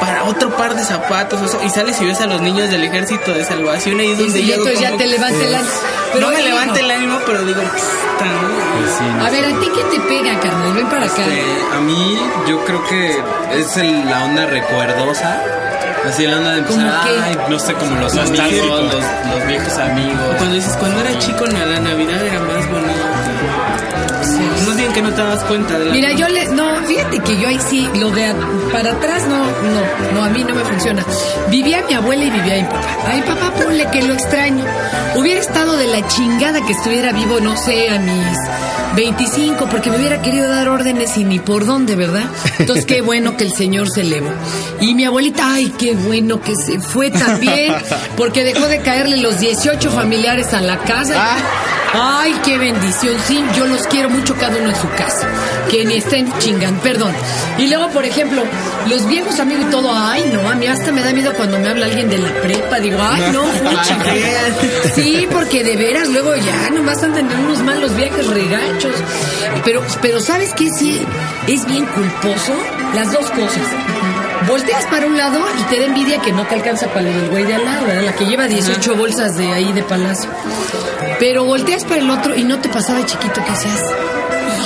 para 0.00 0.24
otro 0.24 0.56
par 0.56 0.74
de 0.74 0.82
zapatos. 0.84 1.40
o 1.42 1.48
sea, 1.48 1.62
y 1.64 1.70
sales 1.70 2.00
y 2.00 2.06
ves 2.06 2.20
a 2.20 2.26
los 2.26 2.40
niños 2.40 2.70
del 2.70 2.84
ejército 2.84 3.32
de 3.32 3.44
salvación 3.44 4.00
y 4.00 4.12
es 4.12 4.18
Y 4.18 4.22
donde 4.22 4.38
si 4.40 4.44
llego 4.46 4.66
entonces 4.66 4.80
ya 4.90 4.96
te 4.96 5.06
levanta 5.06 5.44
el 5.44 5.56
no 6.20 6.28
me 6.30 6.42
levanta 6.42 6.80
el 6.80 6.90
ánimo, 6.90 7.18
pero 7.26 7.42
digo, 7.44 7.60
puta, 7.62 8.24
¿no? 8.24 9.24
A 9.26 9.30
ver, 9.30 9.44
¿a 9.44 9.60
ti 9.60 9.68
qué 9.74 9.84
te 9.84 10.00
pega, 10.00 10.38
carnal? 10.40 10.72
Ven 10.74 10.86
para 10.88 11.06
acá. 11.06 11.22
Este, 11.24 11.76
a 11.76 11.80
mí 11.80 12.18
yo 12.48 12.64
creo 12.64 12.84
que 12.86 13.22
es 13.58 13.76
el- 13.76 14.08
la 14.08 14.24
onda 14.24 14.46
recuerdosa. 14.46 15.40
Así 16.06 16.26
la 16.26 16.36
onda 16.36 16.52
de 16.52 16.58
empezar, 16.58 17.00
ay, 17.24 17.38
no 17.48 17.58
sé, 17.58 17.72
como 17.74 17.98
los 17.98 18.14
amigos, 18.14 18.82
los, 18.92 19.04
los 19.34 19.46
viejos 19.46 19.78
amigos. 19.78 20.20
Cuando 20.36 20.54
dices, 20.54 20.76
cuando 20.76 21.00
era 21.00 21.18
chico, 21.18 21.46
la 21.46 21.80
Navidad 21.80 22.22
era 22.26 22.40
más 22.40 22.70
bonita. 22.70 22.93
Que 24.94 25.02
no 25.02 25.10
te 25.10 25.22
das 25.22 25.42
cuenta 25.44 25.76
de 25.76 25.86
la 25.86 25.92
Mira, 25.92 26.12
yo 26.12 26.28
le. 26.28 26.46
No, 26.50 26.76
fíjate 26.86 27.18
que 27.18 27.36
yo 27.40 27.48
ahí 27.48 27.58
sí, 27.68 27.88
lo 27.98 28.10
de 28.10 28.32
para 28.72 28.92
atrás 28.92 29.26
no, 29.26 29.38
no, 29.38 30.14
no, 30.14 30.24
a 30.24 30.28
mí 30.28 30.44
no 30.44 30.54
me 30.54 30.64
funciona. 30.64 31.04
Vivía 31.50 31.82
mi 31.88 31.94
abuela 31.94 32.24
y 32.24 32.30
vivía 32.30 32.54
mi 32.54 32.62
papá. 32.62 33.10
A 33.10 33.14
mi 33.14 33.22
papá, 33.22 33.52
ponle 33.60 33.86
que 33.90 34.02
lo 34.02 34.14
extraño. 34.14 34.64
Hubiera 35.16 35.40
estado 35.40 35.76
de 35.76 35.88
la 35.88 36.06
chingada 36.06 36.64
que 36.64 36.72
estuviera 36.72 37.12
vivo, 37.12 37.40
no 37.40 37.56
sé, 37.56 37.90
a 37.90 37.98
mis 37.98 38.38
25, 38.94 39.66
porque 39.68 39.90
me 39.90 39.96
hubiera 39.96 40.22
querido 40.22 40.48
dar 40.48 40.68
órdenes 40.68 41.16
y 41.16 41.24
ni 41.24 41.40
por 41.40 41.66
dónde, 41.66 41.96
¿verdad? 41.96 42.24
Entonces, 42.60 42.86
qué 42.86 43.00
bueno 43.00 43.36
que 43.36 43.44
el 43.44 43.52
Señor 43.52 43.90
se 43.90 44.02
elevó. 44.02 44.30
Y 44.80 44.94
mi 44.94 45.04
abuelita, 45.04 45.54
ay, 45.54 45.72
qué 45.76 45.94
bueno 45.94 46.40
que 46.40 46.54
se 46.54 46.78
fue 46.80 47.10
también, 47.10 47.74
porque 48.16 48.44
dejó 48.44 48.66
de 48.68 48.78
caerle 48.78 49.16
los 49.16 49.40
18 49.40 49.90
familiares 49.90 50.54
a 50.54 50.60
la 50.60 50.78
casa. 50.78 51.36
Ay, 51.96 52.34
qué 52.44 52.58
bendición. 52.58 53.16
Sí, 53.26 53.42
yo 53.56 53.66
los 53.66 53.86
quiero 53.86 54.10
mucho 54.10 54.34
cada 54.36 54.56
uno 54.56 54.68
en 54.70 54.76
su 54.76 54.88
casa. 54.90 55.28
Que 55.70 55.84
ni 55.84 55.96
estén 55.96 56.32
chingando, 56.38 56.80
perdón. 56.82 57.12
Y 57.58 57.68
luego, 57.68 57.88
por 57.90 58.04
ejemplo, 58.04 58.42
los 58.88 59.06
viejos 59.06 59.38
amigos 59.38 59.66
y 59.68 59.70
todo, 59.70 59.90
ay, 59.94 60.28
no, 60.32 60.48
a 60.48 60.54
mí 60.54 60.66
hasta 60.66 60.90
me 60.92 61.02
da 61.02 61.12
miedo 61.12 61.32
cuando 61.34 61.58
me 61.58 61.68
habla 61.68 61.86
alguien 61.86 62.08
de 62.10 62.18
la 62.18 62.32
prepa. 62.40 62.80
Digo, 62.80 62.98
ay, 63.00 63.22
no, 63.32 63.42
fuchi. 63.46 63.94
Sí, 64.94 65.28
porque 65.30 65.62
de 65.62 65.76
veras, 65.76 66.08
luego 66.08 66.34
ya 66.34 66.70
nomás 66.70 67.02
andan 67.02 67.30
en 67.30 67.38
unos 67.44 67.60
malos 67.60 67.94
viajes 67.96 68.26
regachos. 68.26 68.94
Pero, 69.64 69.82
pero 70.02 70.20
¿sabes 70.20 70.52
qué? 70.54 70.68
Sí, 70.70 71.00
es 71.46 71.64
bien 71.66 71.86
culposo 71.86 72.52
las 72.94 73.12
dos 73.12 73.30
cosas. 73.30 73.66
Volteas 74.48 74.84
para 74.86 75.06
un 75.06 75.16
lado 75.16 75.40
y 75.58 75.62
te 75.64 75.78
da 75.80 75.86
envidia 75.86 76.20
que 76.20 76.32
no 76.32 76.44
te 76.46 76.54
alcanza 76.54 76.86
para 76.88 77.06
del 77.06 77.28
güey 77.30 77.44
de 77.44 77.54
al 77.54 77.64
lado, 77.64 77.86
¿verdad? 77.86 78.02
La 78.02 78.12
que 78.14 78.26
lleva 78.26 78.46
18 78.46 78.94
bolsas 78.96 79.36
de 79.36 79.52
ahí 79.52 79.72
de 79.72 79.82
palacio. 79.82 80.28
Pero 81.18 81.44
volteas 81.44 81.84
para 81.84 81.96
el 82.00 82.10
otro 82.10 82.34
y 82.36 82.44
no 82.44 82.58
te 82.58 82.68
pasaba 82.68 82.98
de 82.98 83.06
chiquito 83.06 83.42
que 83.44 83.56
seas, 83.56 83.82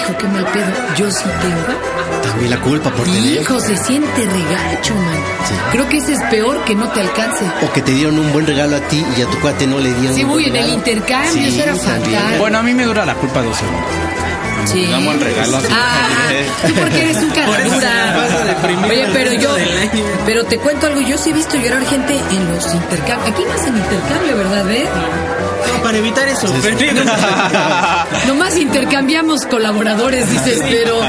hijo, 0.00 0.16
qué 0.18 0.26
mal 0.26 0.44
pedo. 0.46 0.66
Yo 0.96 1.10
sí 1.10 1.24
tengo. 1.40 1.78
También 2.22 2.50
la 2.50 2.60
culpa 2.60 2.90
por 2.90 3.04
tener. 3.04 3.40
Hijo, 3.42 3.60
se 3.60 3.76
siente 3.76 4.22
regacho, 4.26 4.94
man. 4.94 5.16
Sí. 5.46 5.54
Creo 5.72 5.88
que 5.88 5.98
ese 5.98 6.14
es 6.14 6.22
peor 6.24 6.64
que 6.64 6.74
no 6.74 6.88
te 6.88 7.00
alcance. 7.00 7.44
O 7.62 7.72
que 7.72 7.82
te 7.82 7.92
dieron 7.92 8.18
un 8.18 8.32
buen 8.32 8.46
regalo 8.46 8.76
a 8.76 8.80
ti 8.80 9.04
y 9.16 9.22
a 9.22 9.26
tu 9.26 9.38
cuate 9.40 9.66
no 9.66 9.78
le 9.78 9.92
dieron 9.94 10.16
Sí, 10.16 10.24
un 10.24 10.30
uy, 10.30 10.44
buen 10.44 10.56
en 10.56 10.64
el 10.64 10.70
intercambio, 10.74 11.32
Sí, 11.32 11.48
eso 11.60 11.62
era 11.62 11.74
también. 11.76 12.20
fatal. 12.20 12.38
Bueno, 12.38 12.58
a 12.58 12.62
mí 12.62 12.74
me 12.74 12.84
dura 12.84 13.04
la 13.06 13.14
culpa 13.14 13.42
dos 13.42 13.56
segundos. 13.56 13.84
Sí. 14.66 14.86
Damos 14.90 15.14
el 15.14 15.20
regalo. 15.20 15.58
Ah, 15.70 16.08
tú 16.66 16.74
porque 16.74 17.02
eres 17.02 17.16
un 17.18 17.30
caradura. 17.30 18.16
Oye, 18.88 19.06
pero 19.12 19.32
yo, 19.34 19.50
pero 20.26 20.44
te 20.44 20.58
cuento 20.58 20.86
algo, 20.86 21.00
yo 21.00 21.16
sí 21.16 21.30
he 21.30 21.32
visto 21.32 21.56
llorar 21.56 21.84
gente 21.86 22.14
en 22.30 22.54
los 22.54 22.74
intercambios. 22.74 23.30
Aquí 23.30 23.44
no 23.44 23.52
hacen 23.54 23.76
intercambio, 23.76 24.36
¿verdad? 24.36 24.64
¿Ve? 24.64 24.86
No, 25.74 25.82
para 25.82 25.98
evitar 25.98 26.26
eso. 26.28 26.52
pero- 26.62 26.76
Nomás 28.26 28.56
intercambiamos 28.56 29.44
colaboradores, 29.46 30.30
dices, 30.30 30.60
pero 30.68 31.00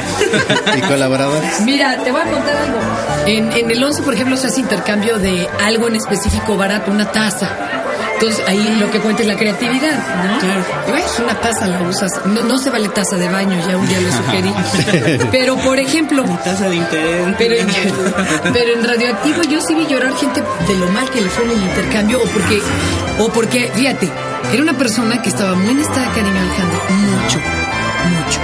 ¿Y 0.77 0.81
colaboradores? 0.81 1.61
mira, 1.61 1.97
te 2.03 2.11
voy 2.11 2.21
a 2.21 2.25
contar 2.25 2.55
algo. 2.57 2.79
En, 3.25 3.51
en 3.51 3.71
el 3.71 3.83
11, 3.83 4.01
por 4.03 4.13
ejemplo, 4.13 4.37
se 4.37 4.47
hace 4.47 4.61
intercambio 4.61 5.17
de 5.19 5.47
algo 5.63 5.87
en 5.87 5.95
específico 5.95 6.57
barato, 6.57 6.91
una 6.91 7.11
taza. 7.11 7.49
Entonces 8.21 8.43
ahí 8.47 8.75
lo 8.77 8.91
que 8.91 8.99
cuenta 8.99 9.21
es 9.21 9.29
la 9.29 9.37
creatividad, 9.37 9.97
¿no? 10.25 10.39
Claro. 10.39 10.65
Y 10.89 10.91
ves, 10.91 11.19
una 11.19 11.39
taza 11.39 11.67
la 11.67 11.81
usas. 11.83 12.11
No, 12.25 12.41
no 12.41 12.57
se 12.57 12.69
vale 12.69 12.89
taza 12.89 13.15
de 13.15 13.29
baño, 13.29 13.57
ya 13.65 13.77
un 13.77 13.87
día 13.87 14.01
lo 14.01 14.11
sugerí. 14.11 14.53
Pero, 15.31 15.55
por 15.55 15.79
ejemplo, 15.79 16.25
Tasa 16.43 16.67
de 16.67 16.75
interés. 16.75 17.35
Pero 17.37 17.55
en, 17.55 17.67
pero 18.51 18.73
en 18.73 18.83
radioactivo 18.83 19.43
yo 19.43 19.61
sí 19.61 19.73
vi 19.73 19.87
llorar 19.87 20.13
gente 20.17 20.43
de 20.67 20.75
lo 20.75 20.87
mal 20.89 21.09
que 21.09 21.21
le 21.21 21.29
fue 21.29 21.45
en 21.45 21.51
el 21.51 21.61
intercambio 21.61 22.19
o 22.19 22.25
porque, 22.25 22.61
o 23.19 23.29
porque, 23.29 23.71
fíjate, 23.73 24.09
era 24.51 24.63
una 24.63 24.77
persona 24.77 25.21
que 25.21 25.29
estaba 25.29 25.55
muy 25.55 25.71
en 25.71 25.79
estado 25.79 26.01
de 26.01 26.07
cariño 26.07 26.41
Alejandro, 26.41 26.81
mucho, 26.89 27.39
mucho. 27.39 28.39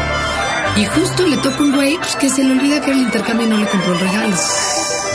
Y 0.77 0.85
justo 0.85 1.27
le 1.27 1.35
toca 1.37 1.61
un 1.61 1.73
güey 1.73 1.97
pues, 1.97 2.15
que 2.15 2.29
se 2.29 2.45
le 2.45 2.53
olvida 2.53 2.79
que 2.79 2.91
era 2.91 2.99
el 2.99 3.05
intercambio 3.05 3.45
y 3.45 3.49
no 3.49 3.57
le 3.57 3.67
compró 3.67 3.91
el 3.91 3.99
regalo. 3.99 4.35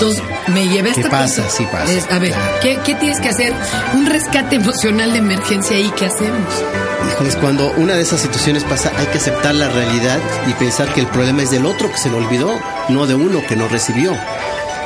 Entonces 0.00 0.24
me 0.48 0.66
llevé 0.66 0.92
a 0.92 0.94
¿Qué 0.94 1.02
pasa? 1.04 1.46
Sí 1.50 1.66
pasa. 1.70 1.92
Es, 1.92 2.10
a 2.10 2.18
ver, 2.18 2.32
¿qué, 2.62 2.78
¿qué 2.82 2.94
tienes 2.94 3.20
que 3.20 3.28
hacer? 3.28 3.52
Un 3.92 4.06
rescate 4.06 4.56
emocional 4.56 5.12
de 5.12 5.18
emergencia 5.18 5.76
ahí, 5.76 5.92
¿qué 5.94 6.06
hacemos? 6.06 6.64
Híjoles, 7.12 7.36
cuando 7.36 7.70
una 7.72 7.94
de 7.96 8.00
esas 8.00 8.22
situaciones 8.22 8.64
pasa, 8.64 8.90
hay 8.96 9.08
que 9.08 9.18
aceptar 9.18 9.54
la 9.54 9.68
realidad 9.68 10.18
y 10.46 10.54
pensar 10.54 10.90
que 10.94 11.02
el 11.02 11.06
problema 11.06 11.42
es 11.42 11.50
del 11.50 11.66
otro 11.66 11.90
que 11.90 11.98
se 11.98 12.08
lo 12.08 12.16
olvidó, 12.16 12.58
no 12.88 13.06
de 13.06 13.14
uno 13.14 13.42
que 13.46 13.56
no 13.56 13.68
recibió. 13.68 14.16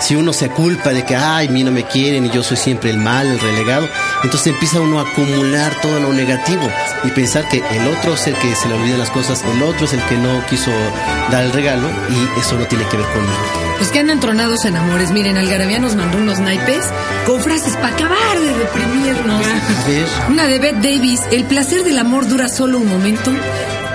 Si 0.01 0.17
uno 0.17 0.33
se 0.33 0.51
culpa 0.51 0.91
de 0.91 1.05
que, 1.05 1.17
ay, 1.17 1.49
a 1.49 1.51
mí 1.51 1.65
no 1.65 1.71
me 1.71 1.85
quieren 1.85 2.27
y 2.27 2.31
yo 2.31 2.43
soy 2.43 2.57
siempre 2.57 2.91
el 2.91 2.99
mal, 2.99 3.27
el 3.27 3.41
relegado, 3.41 3.89
entonces 4.23 4.49
empieza 4.49 4.81
uno 4.81 4.99
a 4.99 5.11
acumular 5.11 5.81
todo 5.81 6.01
lo 6.01 6.13
negativo 6.13 6.69
y 7.05 7.11
pensar 7.11 7.49
que 7.49 7.59
el 7.59 7.87
otro 7.89 8.15
es 8.15 8.27
el 8.27 8.35
que 8.37 8.55
se 8.55 8.69
le 8.69 8.75
olvidan 8.75 8.99
las 8.99 9.11
cosas, 9.11 9.43
el 9.45 9.63
otro 9.63 9.87
es 9.87 9.93
el 9.93 10.03
que 10.05 10.17
no 10.17 10.45
quiso 10.47 10.71
dar 11.31 11.45
el 11.45 11.53
regalo 11.53 11.89
y 12.11 12.41
eso 12.41 12.59
no 12.59 12.67
tiene 12.67 12.85
que 12.89 12.97
ver 12.97 13.07
conmigo. 13.07 13.65
Pues 13.79 13.91
que 13.91 13.99
andan 13.99 14.21
tronados 14.21 14.65
en 14.65 14.77
amores. 14.77 15.11
Miren, 15.11 15.37
Algarabía 15.37 15.79
nos 15.79 15.97
mandó 15.97 16.19
unos 16.19 16.39
naipes 16.39 16.85
con 17.27 17.41
frases 17.41 17.75
para 17.75 17.89
acabar 17.89 18.41
de 18.41 18.55
deprimirnos. 18.55 19.45
A 19.45 19.89
ver, 19.89 20.07
Una 20.31 20.47
de 20.47 20.59
Beth 20.59 20.77
Davis, 20.77 21.21
el 21.33 21.45
placer 21.45 21.83
del 21.85 21.99
amor 21.99 22.29
dura 22.29 22.49
solo 22.49 22.79
un 22.79 22.89
momento, 22.89 23.33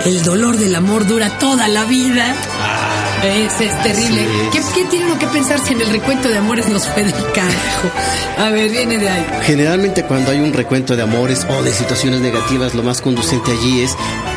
el 0.05 0.23
dolor 0.23 0.57
del 0.57 0.75
amor 0.75 1.07
dura 1.07 1.29
toda 1.39 1.67
la 1.67 1.85
vida. 1.85 2.35
Ese 2.35 2.98
es 3.27 3.83
terrible. 3.83 4.21
Así 4.21 4.49
¿Qué, 4.51 4.57
es. 4.59 4.65
¿Qué 4.67 4.85
tiene 4.85 5.05
uno 5.05 5.19
que 5.19 5.27
pensar 5.27 5.59
si 5.59 5.73
en 5.73 5.81
el 5.81 5.89
recuento 5.89 6.29
de 6.29 6.37
amores 6.37 6.67
nos 6.69 6.87
fue 6.87 7.03
del 7.03 7.13
carajo? 7.33 7.89
A 8.37 8.49
ver, 8.49 8.69
viene 8.71 8.97
de 8.97 9.09
ahí. 9.09 9.25
generalmente 9.43 10.03
cuando 10.03 10.31
hay 10.31 10.39
un 10.39 10.53
recuento 10.53 10.95
de 10.95 11.01
amores 11.03 11.45
o 11.49 11.63
de 11.63 11.71
situaciones 11.71 12.21
negativas, 12.21 12.75
lo 12.75 12.83
más 12.83 13.01
conducente 13.01 13.51
allí 13.51 13.81
es 13.81 13.95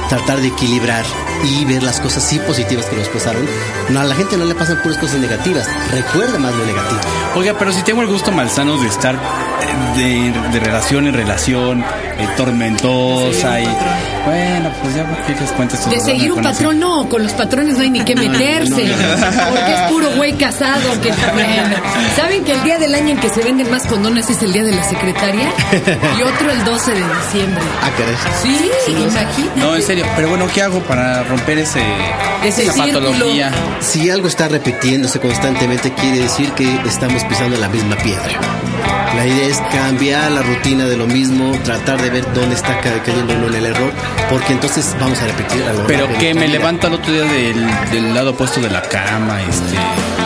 tratar 0.08 0.40
de 0.40 0.48
equilibrar 0.48 1.04
y 1.42 1.64
ver 1.64 1.82
las 1.82 2.00
cosas 2.00 2.22
sí 2.22 2.38
positivas 2.40 2.86
que 2.86 2.96
nos 2.96 3.08
pasaron. 3.08 3.46
No, 3.90 4.00
a 4.00 4.04
la 4.04 4.14
gente 4.14 4.36
no 4.36 4.44
le 4.44 4.54
pasan 4.54 4.80
puras 4.82 4.98
cosas 4.98 5.18
negativas, 5.18 5.66
recuerda 5.90 6.38
más 6.38 6.54
lo 6.54 6.64
negativo. 6.64 7.00
Oiga, 7.36 7.54
pero 7.58 7.72
si 7.72 7.82
tengo 7.82 8.02
el 8.02 8.08
gusto 8.08 8.30
malsano 8.32 8.76
de 8.80 8.88
estar 8.88 9.14
eh, 9.14 9.98
de, 9.98 10.50
de 10.52 10.60
relación 10.60 11.06
en 11.06 11.14
relación, 11.14 11.80
eh, 11.80 12.28
tormentosa 12.36 13.60
y... 13.60 13.68
Bueno, 14.24 14.70
pues 14.80 14.94
ya 14.94 15.04
porque 15.04 15.34
les 15.40 15.50
cuento 15.50 15.74
esto. 15.74 15.90
De 15.90 15.98
seguir 15.98 16.30
un 16.30 16.42
patrón, 16.42 16.78
no, 16.78 17.08
con 17.08 17.24
los 17.24 17.32
patrones 17.32 17.76
no 17.76 17.82
hay 17.82 17.90
ni 17.90 18.04
que 18.04 18.14
meterse, 18.14 18.94
porque 19.48 19.74
es 19.74 19.80
puro 19.90 20.10
güey 20.14 20.34
casado. 20.34 21.00
Que, 21.00 21.10
bueno, 21.10 21.76
¿Saben 22.14 22.44
que 22.44 22.52
el 22.52 22.62
día 22.62 22.78
del 22.78 22.94
año 22.94 23.08
en 23.10 23.16
que 23.18 23.28
se 23.28 23.42
venden 23.42 23.68
más 23.68 23.84
condones 23.86 24.30
es 24.30 24.40
el 24.42 24.52
día 24.52 24.62
de 24.62 24.70
la 24.72 24.84
secretaria? 24.84 25.50
Y 26.18 26.22
otro 26.22 26.52
el 26.52 26.64
12 26.64 26.92
de 26.92 27.00
diciembre. 27.00 27.64
Ah, 27.82 27.90
caray. 27.98 28.14
Sí, 28.40 28.72
imagínate. 28.92 29.60
No, 29.60 29.74
en 29.74 29.82
serio. 29.82 30.06
Pero 30.14 30.28
bueno, 30.28 30.46
¿qué 30.54 30.62
hago 30.62 30.78
para 30.80 31.24
romper 31.36 31.58
ese, 31.58 31.80
Ese 32.44 32.62
esa 32.64 32.72
círculo. 32.84 33.10
patología. 33.10 33.50
Si 33.80 34.10
algo 34.10 34.28
está 34.28 34.48
repitiéndose 34.48 35.18
constantemente, 35.20 35.92
quiere 35.94 36.20
decir 36.20 36.50
que 36.52 36.68
estamos 36.86 37.24
pisando 37.24 37.56
la 37.58 37.68
misma 37.68 37.96
piedra. 37.96 38.32
La 39.16 39.26
idea 39.26 39.46
es 39.46 39.58
cambiar 39.72 40.30
la 40.32 40.42
rutina 40.42 40.84
de 40.86 40.96
lo 40.96 41.06
mismo, 41.06 41.52
tratar 41.64 42.00
de 42.00 42.08
ver 42.10 42.32
dónde 42.32 42.54
está 42.54 42.80
ca- 42.80 43.02
cayendo 43.04 43.34
uno 43.34 43.46
en 43.48 43.54
el 43.54 43.66
error, 43.66 43.92
porque 44.30 44.52
entonces 44.54 44.94
vamos 44.98 45.20
a 45.20 45.26
repetir 45.26 45.62
a 45.64 45.72
lo 45.74 45.86
Pero 45.86 46.08
que 46.18 46.32
me 46.34 46.46
vida. 46.46 46.58
levanto 46.58 46.86
al 46.86 46.94
otro 46.94 47.12
día 47.12 47.22
del, 47.24 47.66
del 47.90 48.14
lado 48.14 48.30
opuesto 48.30 48.60
de 48.60 48.70
la 48.70 48.80
cama, 48.82 49.40
este. 49.42 49.76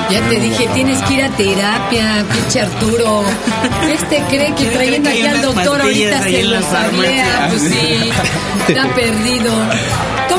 Ya 0.08 0.20
te 0.28 0.38
dije, 0.38 0.68
tienes 0.72 1.02
que 1.02 1.14
ir 1.14 1.22
a 1.24 1.28
terapia, 1.30 2.24
pinche 2.32 2.60
Arturo. 2.60 3.24
Este 3.92 4.22
cree 4.28 4.54
que 4.54 4.66
trayendo 4.66 5.10
aquí 5.10 5.22
al 5.26 5.42
doctor 5.42 5.80
ahorita 5.80 6.22
se 6.22 6.40
en 6.42 6.50
la 6.52 6.60
lo 6.60 6.66
sablea. 6.70 7.24
farmacia. 7.26 7.48
Pues 7.50 7.62
sí, 7.62 8.10
está 8.68 8.94
perdido. 8.94 9.52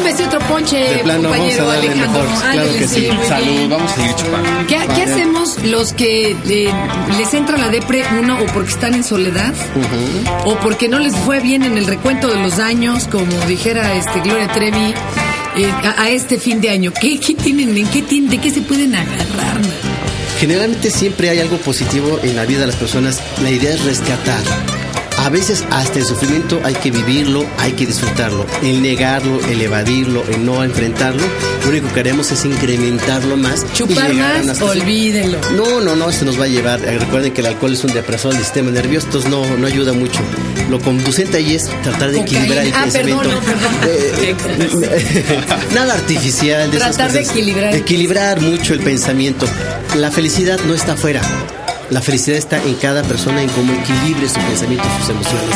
Tómese 0.08 0.26
otro 0.26 0.40
ponche, 0.48 0.78
De 0.78 1.04
plano, 1.04 1.30
vamos 1.30 1.38
compañero 1.38 1.64
a 1.64 1.68
darle 1.74 1.90
Alejandro. 1.90 2.24
mejor, 2.24 2.40
claro 2.40 2.62
Ándale, 2.62 2.80
que 2.80 2.88
sí. 2.88 3.10
muy 3.12 3.26
Salud, 3.28 3.70
vamos 3.70 3.92
a 3.92 3.96
seguir 3.96 4.16
chupando. 4.16 4.50
¿Qué, 4.68 4.78
qué 4.96 5.04
hacemos 5.04 5.64
los 5.66 5.94
que 5.94 6.32
eh, 6.32 6.74
les 7.18 7.34
entra 7.34 7.58
la 7.58 7.68
depre, 7.68 8.06
uno, 8.18 8.40
o 8.42 8.46
porque 8.54 8.70
están 8.70 8.94
en 8.94 9.04
soledad, 9.04 9.54
o 10.46 10.56
porque 10.60 10.88
no 10.88 11.00
les 11.00 11.14
fue 11.14 11.42
bien 11.42 11.64
en 11.64 11.78
el 11.78 11.86
recuento 11.88 12.30
de 12.30 12.42
los 12.42 12.58
años, 12.60 13.06
como 13.12 13.36
dijera 13.48 13.96
este 13.96 14.22
Gloria 14.22 14.48
Trevi, 14.48 14.94
eh, 15.58 15.72
a, 15.84 16.04
a 16.04 16.10
este 16.10 16.38
fin 16.40 16.62
de 16.62 16.70
año? 16.70 16.94
¿Qué, 17.00 17.20
qué 17.20 17.34
tienen, 17.34 17.76
en 17.78 17.88
qué 17.88 18.02
tienen, 18.02 18.30
de 18.30 18.38
qué 18.38 18.50
se 18.50 18.62
pueden 18.62 18.96
agarrar? 18.96 19.60
Generalmente 20.40 20.90
siempre 20.90 21.30
hay 21.32 21.40
algo 21.40 21.58
positivo 21.58 22.18
en 22.24 22.38
la 22.38 22.46
vida 22.46 22.62
de 22.62 22.68
las 22.68 22.76
personas. 22.78 23.22
La 23.44 23.52
idea 23.52 23.74
es 23.74 23.84
rescatar. 23.84 24.42
A 25.28 25.30
veces 25.30 25.66
hasta 25.72 26.00
el 26.00 26.06
sufrimiento 26.06 26.62
hay 26.64 26.74
que 26.76 26.90
vivirlo, 26.90 27.46
hay 27.58 27.74
que 27.74 27.86
disfrutarlo. 27.86 28.46
El 28.64 28.82
negarlo, 28.82 29.42
el 29.50 29.62
evadirlo, 29.62 30.24
el 30.32 30.46
no 30.46 30.64
enfrentarlo, 30.64 31.22
lo 31.64 31.70
único 31.70 31.92
que 31.94 32.00
haremos 32.00 32.32
es 32.32 32.46
incrementarlo 32.46 33.36
más. 33.36 33.66
y 33.70 33.74
Chupar 33.76 34.10
llegar 34.10 34.38
a 34.38 34.44
más, 34.44 34.62
olvídenlo. 34.62 35.38
No, 35.54 35.82
no, 35.82 35.98
no, 35.98 36.10
esto 36.10 36.24
nos 36.24 36.40
va 36.40 36.46
a 36.46 36.48
llevar. 36.48 36.80
eh, 36.86 36.98
Recuerden 36.98 37.34
que 37.34 37.42
el 37.42 37.48
alcohol 37.48 37.74
es 37.74 37.84
un 37.84 37.94
depresor 37.94 38.32
del 38.32 38.42
sistema 38.42 38.72
nervioso, 38.72 39.08
entonces 39.08 39.30
no, 39.30 39.46
no 39.58 39.68
ayuda 39.68 39.92
mucho. 39.92 40.22
Lo 40.70 40.80
conducente 40.80 41.36
ahí 41.38 41.56
es 41.56 41.66
tratar 41.84 42.10
de 42.12 42.20
Cocaína. 42.20 42.40
equilibrar 42.46 42.66
el 42.66 42.74
Ah, 42.74 42.82
pensamiento. 42.84 43.22
perdón, 43.24 43.36
no, 43.36 43.42
perdón. 43.42 43.74
Eh, 43.86 44.36
nada 45.76 45.94
artificial. 45.96 46.72
De 46.72 46.78
esas 46.78 46.96
Tratar 46.96 47.12
de 47.12 47.20
cosas. 47.20 47.36
equilibrar. 47.36 47.76
Equilibrar 47.76 48.40
mucho 48.42 48.74
el 48.74 48.80
pensamiento. 48.80 49.46
La 49.98 50.10
felicidad 50.10 50.58
no 50.66 50.74
está 50.74 50.94
afuera. 50.94 51.22
La 51.90 52.02
felicidad 52.02 52.38
está 52.38 52.58
en 52.64 52.76
cada 52.76 53.02
persona, 53.04 53.42
en 53.42 53.50
cómo 53.50 53.72
equilibre 53.74 54.28
su 54.28 54.40
pensamiento, 54.42 54.84
sus 55.00 55.10
emociones. 55.10 55.56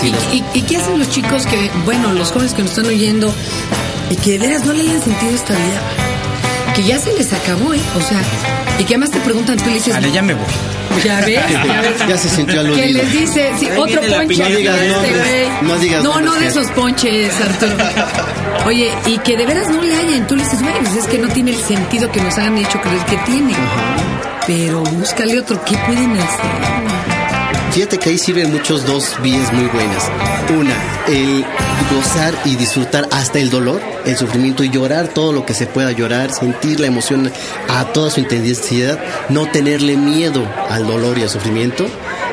Sí, 0.00 0.10
no- 0.12 0.18
¿Y, 0.32 0.36
y, 0.38 0.44
y 0.58 0.62
qué 0.62 0.76
hacen 0.76 0.98
los 0.98 1.08
chicos 1.10 1.46
que, 1.46 1.70
bueno, 1.86 2.12
los 2.12 2.30
jóvenes 2.32 2.52
que 2.52 2.62
nos 2.62 2.72
están 2.72 2.86
oyendo 2.86 3.32
y 4.10 4.16
que 4.16 4.32
de 4.32 4.38
veras 4.38 4.64
no 4.66 4.72
le 4.74 4.82
hayan 4.82 5.00
sentido 5.02 5.34
esta 5.34 5.54
vida? 5.54 5.80
Que 6.74 6.82
ya 6.84 6.98
se 6.98 7.12
les 7.14 7.32
acabó, 7.32 7.72
¿eh? 7.74 7.80
O 7.96 8.00
sea, 8.00 8.20
y 8.78 8.84
que 8.84 8.94
además 8.94 9.10
te 9.10 9.20
preguntan, 9.20 9.56
tú 9.56 9.66
le 9.66 9.74
dices, 9.74 9.92
Vale, 9.94 10.12
ya 10.12 10.22
me 10.22 10.34
voy. 10.34 10.44
ya 11.04 11.20
ves, 11.22 11.40
ya 11.50 11.80
ves. 11.80 11.92
Ya 12.08 12.16
se 12.18 12.28
sintió 12.28 12.60
aludido. 12.60 12.86
Que 12.86 12.92
les 12.92 13.12
dice, 13.12 13.50
sí, 13.58 13.68
otro 13.76 14.00
ponche. 14.02 14.36
No 14.42 14.48
digas 14.56 14.76
nombres, 14.86 15.12
güey. 15.18 15.48
no 15.62 15.76
digas 15.78 16.04
No, 16.04 16.34
de 16.38 16.46
esos 16.46 16.66
ponches, 16.72 17.32
Arturo. 17.40 17.72
Oye, 18.66 18.92
y 19.06 19.18
que 19.18 19.36
de 19.36 19.46
veras 19.46 19.68
no 19.70 19.82
le 19.82 19.94
hayan. 19.96 20.26
Tú 20.26 20.36
le 20.36 20.44
dices, 20.44 20.60
güey, 20.62 20.74
pues 20.80 20.94
es 20.96 21.06
que 21.06 21.18
no 21.18 21.28
tiene 21.28 21.52
el 21.52 21.60
sentido 21.62 22.12
que 22.12 22.20
nos 22.20 22.36
hayan 22.38 22.58
hecho 22.58 22.80
creer 22.82 23.04
que 23.06 23.16
tiene. 23.30 23.54
Pero 24.50 24.82
búscale 24.82 25.38
otro, 25.38 25.64
¿qué 25.64 25.76
pueden 25.86 26.10
hacer? 26.10 26.50
Fíjate 27.70 27.98
que 27.98 28.08
ahí 28.10 28.18
sirven 28.18 28.50
muchos 28.50 28.84
dos 28.84 29.14
vías 29.22 29.52
muy 29.52 29.66
buenas. 29.66 30.10
Una, 30.58 30.74
el 31.06 31.44
gozar 31.94 32.34
y 32.44 32.56
disfrutar 32.56 33.06
hasta 33.12 33.38
el 33.38 33.48
dolor, 33.48 33.80
el 34.04 34.16
sufrimiento 34.16 34.64
y 34.64 34.70
llorar 34.70 35.06
todo 35.06 35.32
lo 35.32 35.46
que 35.46 35.54
se 35.54 35.68
pueda 35.68 35.92
llorar, 35.92 36.32
sentir 36.32 36.80
la 36.80 36.88
emoción 36.88 37.30
a 37.68 37.92
toda 37.92 38.10
su 38.10 38.18
intensidad, 38.18 38.98
no 39.28 39.46
tenerle 39.46 39.96
miedo 39.96 40.44
al 40.68 40.84
dolor 40.84 41.16
y 41.16 41.22
al 41.22 41.30
sufrimiento. 41.30 41.86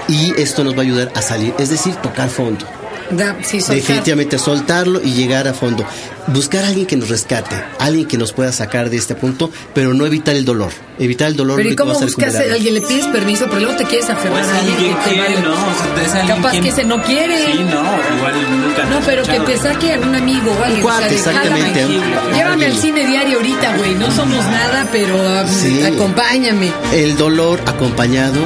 Y 0.08 0.34
esto 0.42 0.64
nos 0.64 0.74
va 0.74 0.80
a 0.80 0.86
ayudar 0.86 1.12
a 1.14 1.22
salir, 1.22 1.54
es 1.60 1.70
decir, 1.70 1.94
tocar 1.98 2.30
fondo. 2.30 2.66
Da, 3.12 3.38
sí, 3.44 3.60
soltar. 3.62 3.76
Definitivamente 3.78 4.38
soltarlo 4.38 5.02
y 5.02 5.14
llegar 5.14 5.48
a 5.48 5.54
fondo. 5.54 5.86
Buscar 6.28 6.66
a 6.66 6.68
alguien 6.68 6.86
que 6.86 6.98
nos 6.98 7.08
rescate, 7.08 7.56
alguien 7.80 8.06
que 8.06 8.18
nos 8.18 8.34
pueda 8.34 8.52
sacar 8.52 8.90
de 8.90 8.98
este 8.98 9.16
punto, 9.16 9.50
pero 9.74 9.94
no 9.94 10.06
evitar 10.06 10.36
el 10.36 10.44
dolor. 10.44 10.74
Evitar 11.00 11.30
el 11.30 11.38
dolor 11.38 11.56
Pero 11.58 11.70
¿y 11.70 11.76
cómo 11.76 11.94
buscas 11.98 12.36
a 12.36 12.40
alguien? 12.40 12.74
Le 12.74 12.82
pides 12.82 13.06
permiso, 13.08 13.46
pero 13.48 13.62
luego 13.62 13.78
te 13.78 13.86
quieres 13.86 14.10
aferrar 14.10 14.44
Pues 14.44 14.48
a 14.54 14.58
alguien 14.60 14.76
alguien 14.76 14.96
que 14.98 15.04
te 15.10 15.16
que, 15.16 15.22
vale. 15.22 15.42
¿no? 15.42 15.54
O 15.54 16.12
sea, 16.12 16.26
Capaz 16.36 16.52
quien- 16.52 16.64
que 16.64 16.70
ese 16.70 16.84
no 16.84 17.02
quiere. 17.04 17.38
Sí, 17.54 17.60
no, 17.60 18.18
igual 18.18 18.62
nunca. 18.62 18.84
No, 18.90 19.00
pero 19.06 19.24
que 19.24 19.40
te 19.40 19.58
saque 19.58 19.94
a 19.94 20.00
un 20.00 20.16
amigo 20.16 20.52
o 20.60 20.64
alguien. 20.64 20.82
Cuate, 20.82 21.06
o 21.06 21.08
sea, 21.08 21.18
exactamente, 21.18 21.80
"Jálame, 21.82 21.98
un- 22.00 22.34
Llévame 22.36 22.66
al 22.66 22.78
cine 22.78 23.06
diario 23.06 23.38
ahorita, 23.38 23.78
güey. 23.78 23.96
No 23.96 24.12
somos 24.12 24.44
nada, 24.48 24.88
pero 24.92 25.16
ah, 25.26 25.46
Sí. 25.48 25.82
acompáñame. 25.84 26.72
el 26.94 27.16
dolor 27.16 27.62
acompañado 27.68 28.40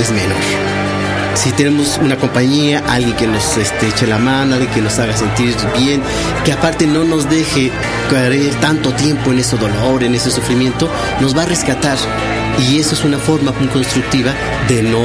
es 0.00 0.10
menor. 0.12 0.77
Si 1.34 1.52
tenemos 1.52 1.98
una 1.98 2.16
compañía, 2.16 2.82
alguien 2.88 3.14
que 3.16 3.26
nos 3.26 3.56
este, 3.56 3.88
eche 3.88 4.06
la 4.06 4.18
mano, 4.18 4.54
alguien 4.54 4.72
que 4.72 4.80
nos 4.80 4.98
haga 4.98 5.16
sentir 5.16 5.54
bien, 5.78 6.02
que 6.44 6.52
aparte 6.52 6.86
no 6.86 7.04
nos 7.04 7.28
deje 7.30 7.70
caer 8.10 8.54
tanto 8.60 8.92
tiempo 8.92 9.30
en 9.30 9.38
ese 9.38 9.56
dolor, 9.56 10.02
en 10.02 10.14
ese 10.14 10.30
sufrimiento, 10.30 10.90
nos 11.20 11.36
va 11.36 11.42
a 11.42 11.46
rescatar. 11.46 11.98
Y 12.58 12.78
eso 12.80 12.94
es 12.94 13.04
una 13.04 13.18
forma 13.18 13.52
muy 13.52 13.68
constructiva 13.68 14.32
de 14.68 14.82
no 14.82 14.98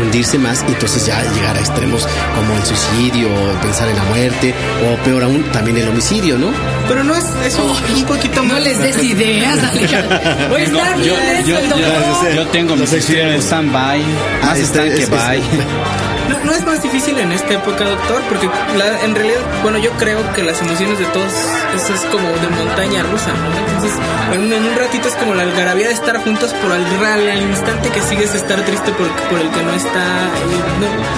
hundirse 0.00 0.38
más 0.38 0.62
y 0.68 0.72
entonces 0.72 1.06
ya 1.06 1.22
llegar 1.34 1.56
a 1.56 1.60
extremos 1.60 2.06
como 2.36 2.54
el 2.56 2.62
suicidio, 2.64 3.28
pensar 3.62 3.88
en 3.88 3.96
la 3.96 4.04
muerte 4.04 4.54
o 4.84 5.02
peor 5.04 5.24
aún 5.24 5.42
también 5.52 5.78
el 5.78 5.88
homicidio, 5.88 6.36
¿no? 6.38 6.50
Pero 6.86 7.02
no 7.04 7.14
es, 7.16 7.24
es 7.44 7.56
un, 7.58 7.96
un 7.96 8.04
poquito 8.04 8.42
No 8.42 8.54
más. 8.54 8.62
les 8.62 8.78
des 8.78 9.02
ideas, 9.02 9.58
Alejandro. 9.62 10.16
Está 10.58 10.96
yo, 10.96 11.02
bien 11.02 11.46
yo, 11.46 11.58
eso, 11.58 12.34
yo- 12.34 12.46
tengo 12.48 12.74
mi 12.74 12.80
Los 12.82 12.90
sección 12.90 13.20
en 13.28 13.34
extremos. 13.34 13.44
stand-by. 13.46 14.02
Ah, 14.42 14.46
Más 14.46 14.58
este- 14.58 14.86
están 14.86 14.98
que 14.98 15.06
bye. 15.06 15.42
No, 16.44 16.52
es 16.52 16.64
más 16.64 16.82
difícil 16.82 17.18
en 17.18 17.32
esta 17.32 17.54
época, 17.54 17.84
doctor, 17.84 18.22
porque 18.28 18.48
la- 18.76 19.02
en 19.04 19.14
realidad, 19.14 19.40
bueno, 19.62 19.78
yo 19.78 19.90
creo 19.92 20.20
que 20.32 20.42
las 20.42 20.60
emociones 20.62 20.98
de 20.98 21.04
todos, 21.06 21.32
eso 21.76 21.94
es 21.94 22.00
como 22.12 22.28
de 22.28 22.48
montaña 22.56 23.02
rusa, 23.02 23.28
¿no? 23.32 23.74
Entonces, 23.76 23.98
en, 24.32 24.52
en 24.52 24.64
un 24.64 24.76
ratito 24.76 25.08
es 25.08 25.14
como 25.16 25.34
la 25.34 25.42
algarabía 25.42 25.88
de 25.88 25.94
estar 25.94 26.22
juntos, 26.22 26.54
pero 26.62 26.74
al, 26.74 26.84
al, 26.84 27.28
al 27.28 27.42
instante 27.42 27.88
que 27.90 28.00
sigues 28.02 28.34
estar 28.34 28.60
triste 28.64 28.90
por, 28.92 29.08
por 29.28 29.38
el 29.40 29.50
que 29.50 29.62
no 29.62 29.72
está, 29.72 30.04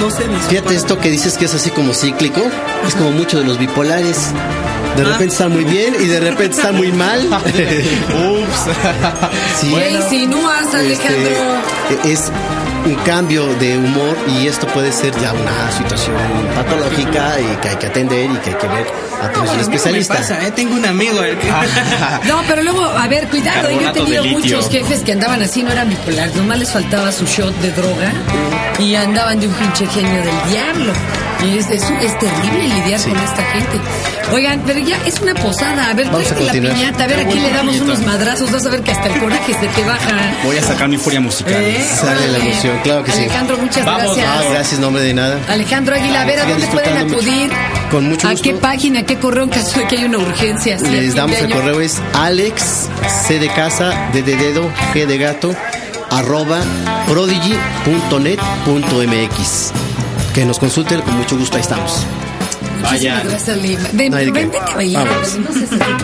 no, 0.00 0.07
no 0.07 0.11
se. 0.11 0.25
Fíjate 0.49 0.75
esto 0.75 0.99
que 0.99 1.11
dices 1.11 1.37
que 1.37 1.45
es 1.45 1.55
así 1.55 1.71
como 1.71 1.95
cíclico, 1.95 2.41
es 2.87 2.95
como 2.95 3.11
mucho 3.12 3.39
de 3.39 3.45
los 3.45 3.59
bipolares. 3.59 4.17
De 4.97 5.03
Ah. 5.03 5.12
repente 5.12 5.33
están 5.33 5.53
muy 5.53 5.65
bien 5.65 5.95
y 6.00 6.07
de 6.07 6.19
repente 6.21 6.57
están 6.57 6.75
muy 6.77 6.91
mal. 6.93 7.21
Ups. 7.29 8.77
Sí. 9.61 9.73
¿Qué 9.75 9.91
insinúas, 9.93 10.65
Este, 10.67 10.77
Alejandro? 10.79 11.31
es 12.05 12.33
un 12.85 12.95
cambio 13.05 13.47
de 13.57 13.77
humor 13.79 14.17
y 14.29 14.47
esto 14.47 14.67
puede 14.69 14.93
ser 14.93 15.13
ya 15.21 15.33
una 15.33 15.71
situación 15.71 16.17
patológica 16.55 17.39
y 17.41 17.57
que 17.61 17.69
hay 17.69 17.77
que 17.77 17.87
atender 17.87 18.31
y 18.31 18.37
que 18.39 18.51
hay 18.51 18.57
que 18.57 18.69
ver 18.69 18.87
a 19.23 19.31
través 19.31 19.35
de 19.35 19.41
un 19.41 19.43
A 19.43 19.43
mí 19.43 19.47
no 19.49 19.55
me 19.55 19.61
especialista. 19.63 20.15
pasa, 20.15 20.47
¿eh? 20.47 20.51
Tengo 20.53 20.75
un 20.77 20.87
amigo 20.87 21.23
el 21.23 21.37
que... 21.39 21.49
No, 22.29 22.43
pero 22.49 22.63
luego, 22.63 22.85
a 22.85 23.07
ver, 23.09 23.29
cuidado, 23.29 23.71
yo 23.71 23.89
he 23.89 23.93
tenido 23.93 24.25
muchos 24.25 24.69
jefes 24.71 25.03
que 25.03 25.13
andaban 25.13 25.43
así, 25.43 25.63
no 25.63 25.71
eran 25.73 25.89
bipolares, 25.91 26.35
nomás 26.37 26.59
les 26.59 26.71
faltaba 26.73 27.13
su 27.13 27.25
shot 27.27 27.55
de 27.61 27.71
droga 27.73 28.13
y 28.79 28.95
andaban 28.95 29.41
de 29.41 29.49
un 29.49 29.55
pinche 29.55 29.87
genio 29.87 30.23
del 30.23 30.51
diablo. 30.51 30.93
Y 31.43 31.59
es, 31.59 31.71
es, 31.71 31.83
es 31.83 32.19
terrible 32.19 32.69
lidiar 32.69 33.01
con 33.01 33.17
esta 33.17 33.43
gente. 33.53 33.81
Oigan, 34.33 34.61
pero 34.67 34.79
ya 34.79 34.97
es 35.07 35.21
una 35.21 35.35
posada, 35.35 35.91
a 35.91 35.95
ver, 35.95 36.07
Vamos 36.07 36.31
a 36.31 36.35
la 36.35 36.41
continuar. 36.41 36.75
piñata, 36.75 37.05
a 37.05 37.07
ver, 37.07 37.21
aquí 37.27 37.41
le 37.41 37.51
damos 37.51 37.81
unos 37.81 38.01
madrazos, 38.03 38.53
vas 38.53 38.67
a 38.67 38.71
ver 38.71 38.83
que 38.83 38.93
hasta 38.93 39.09
el 39.09 39.19
coraje 39.21 39.55
se 39.55 39.67
te 39.67 39.83
baja. 39.85 40.33
Voy 40.45 40.57
a 40.59 40.63
sacar 40.63 40.89
mi 40.89 40.99
furia 40.99 41.21
musical. 41.21 41.55
¿Eh? 41.55 41.85
Sale 42.01 42.29
la 42.29 42.39
emoción, 42.39 42.79
claro 42.83 43.03
que 43.03 43.11
sí. 43.13 43.23
Alejandro, 43.23 43.57
muchas 43.59 43.85
Vamos, 43.85 44.17
gracias. 44.17 44.51
Gracias, 44.51 44.81
nombre 44.81 45.03
de 45.03 45.15
nada. 45.15 45.39
Alejandro 45.49 45.95
Aguilar, 45.97 46.23
a 46.23 46.27
ver, 46.27 46.39
¿a 46.41 46.45
dónde 46.45 46.67
pueden 46.69 46.97
acudir? 46.99 47.51
Con 47.91 48.09
mucho 48.09 48.29
¿A 48.29 48.33
gusto. 48.33 48.45
qué 48.45 48.55
página, 48.55 49.01
a 49.01 49.03
qué 49.05 49.17
correo 49.17 49.43
en 49.45 49.51
caso 49.51 49.81
de 49.81 49.87
que 49.89 49.97
haya 49.97 50.07
una 50.07 50.19
urgencia? 50.19 50.77
a 50.77 50.81
Les 50.81 51.15
damos 51.17 51.37
el 51.39 51.51
correo 51.51 51.81
es 51.81 51.97
alex 52.15 52.89
c 53.27 53.39
de 53.41 53.49
casa 53.49 54.11
d 54.13 54.23
de 54.23 54.37
dedo 54.37 54.71
g 54.95 55.07
de 55.07 55.19
gato 55.19 55.53
arroba 56.11 56.61
prodigy.net.mx 57.09 59.73
que 60.35 60.45
nos 60.45 60.59
consulten 60.59 61.01
con 61.03 61.17
mucho 61.17 61.37
gusto 61.37 61.57
ahí 61.57 61.63
estamos 61.63 62.07
Muchísimas 62.83 63.25
gracias, 63.25 63.57
Lima. 63.59 63.89
Ven, 63.93 64.11
No 64.11 64.17
hay 64.17 64.25
de 64.27 64.33
ven, 64.33 64.51
qué. 64.51 64.57
vente 64.59 64.73
a 64.73 64.75
bailar. 64.77 65.07
Vamos. 65.07 65.37
No 65.39 65.53
seas 65.53 65.73
así. 65.73 65.95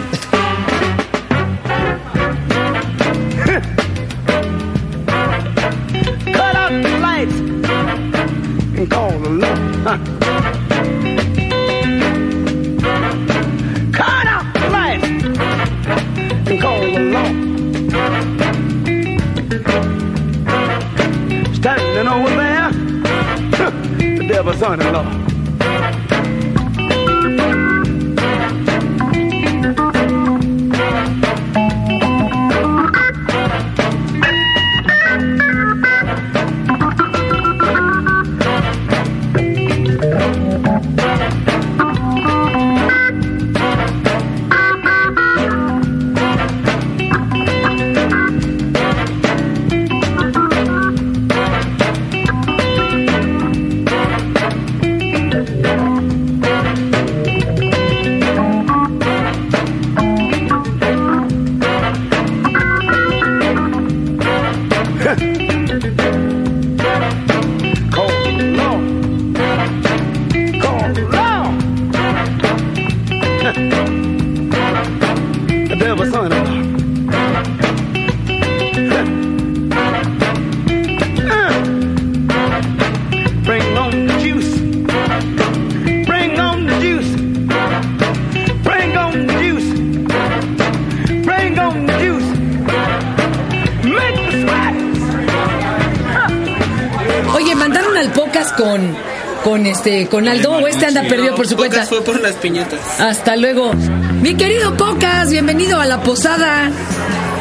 Oye, 97.35 97.55
mandaron 97.55 97.97
al 97.97 98.11
Pocas 98.11 98.53
con 98.55 98.97
con 99.47 99.65
este, 99.65 100.09
con 100.09 100.27
Aldo 100.27 100.55
o 100.55 100.67
este 100.67 100.87
anda 100.87 101.03
perdido 101.03 101.37
por 101.37 101.47
su 101.47 101.55
cuenta. 101.57 101.77
Pocas 101.77 101.89
fue 101.89 102.03
por 102.03 102.21
las 102.21 102.35
piñatas. 102.35 102.81
Hasta 102.99 103.37
luego. 103.37 103.73
Mi 104.21 104.35
querido 104.35 104.77
Pocas, 104.77 105.31
bienvenido 105.31 105.79
a 105.79 105.87
la 105.87 106.03
posada. 106.03 106.73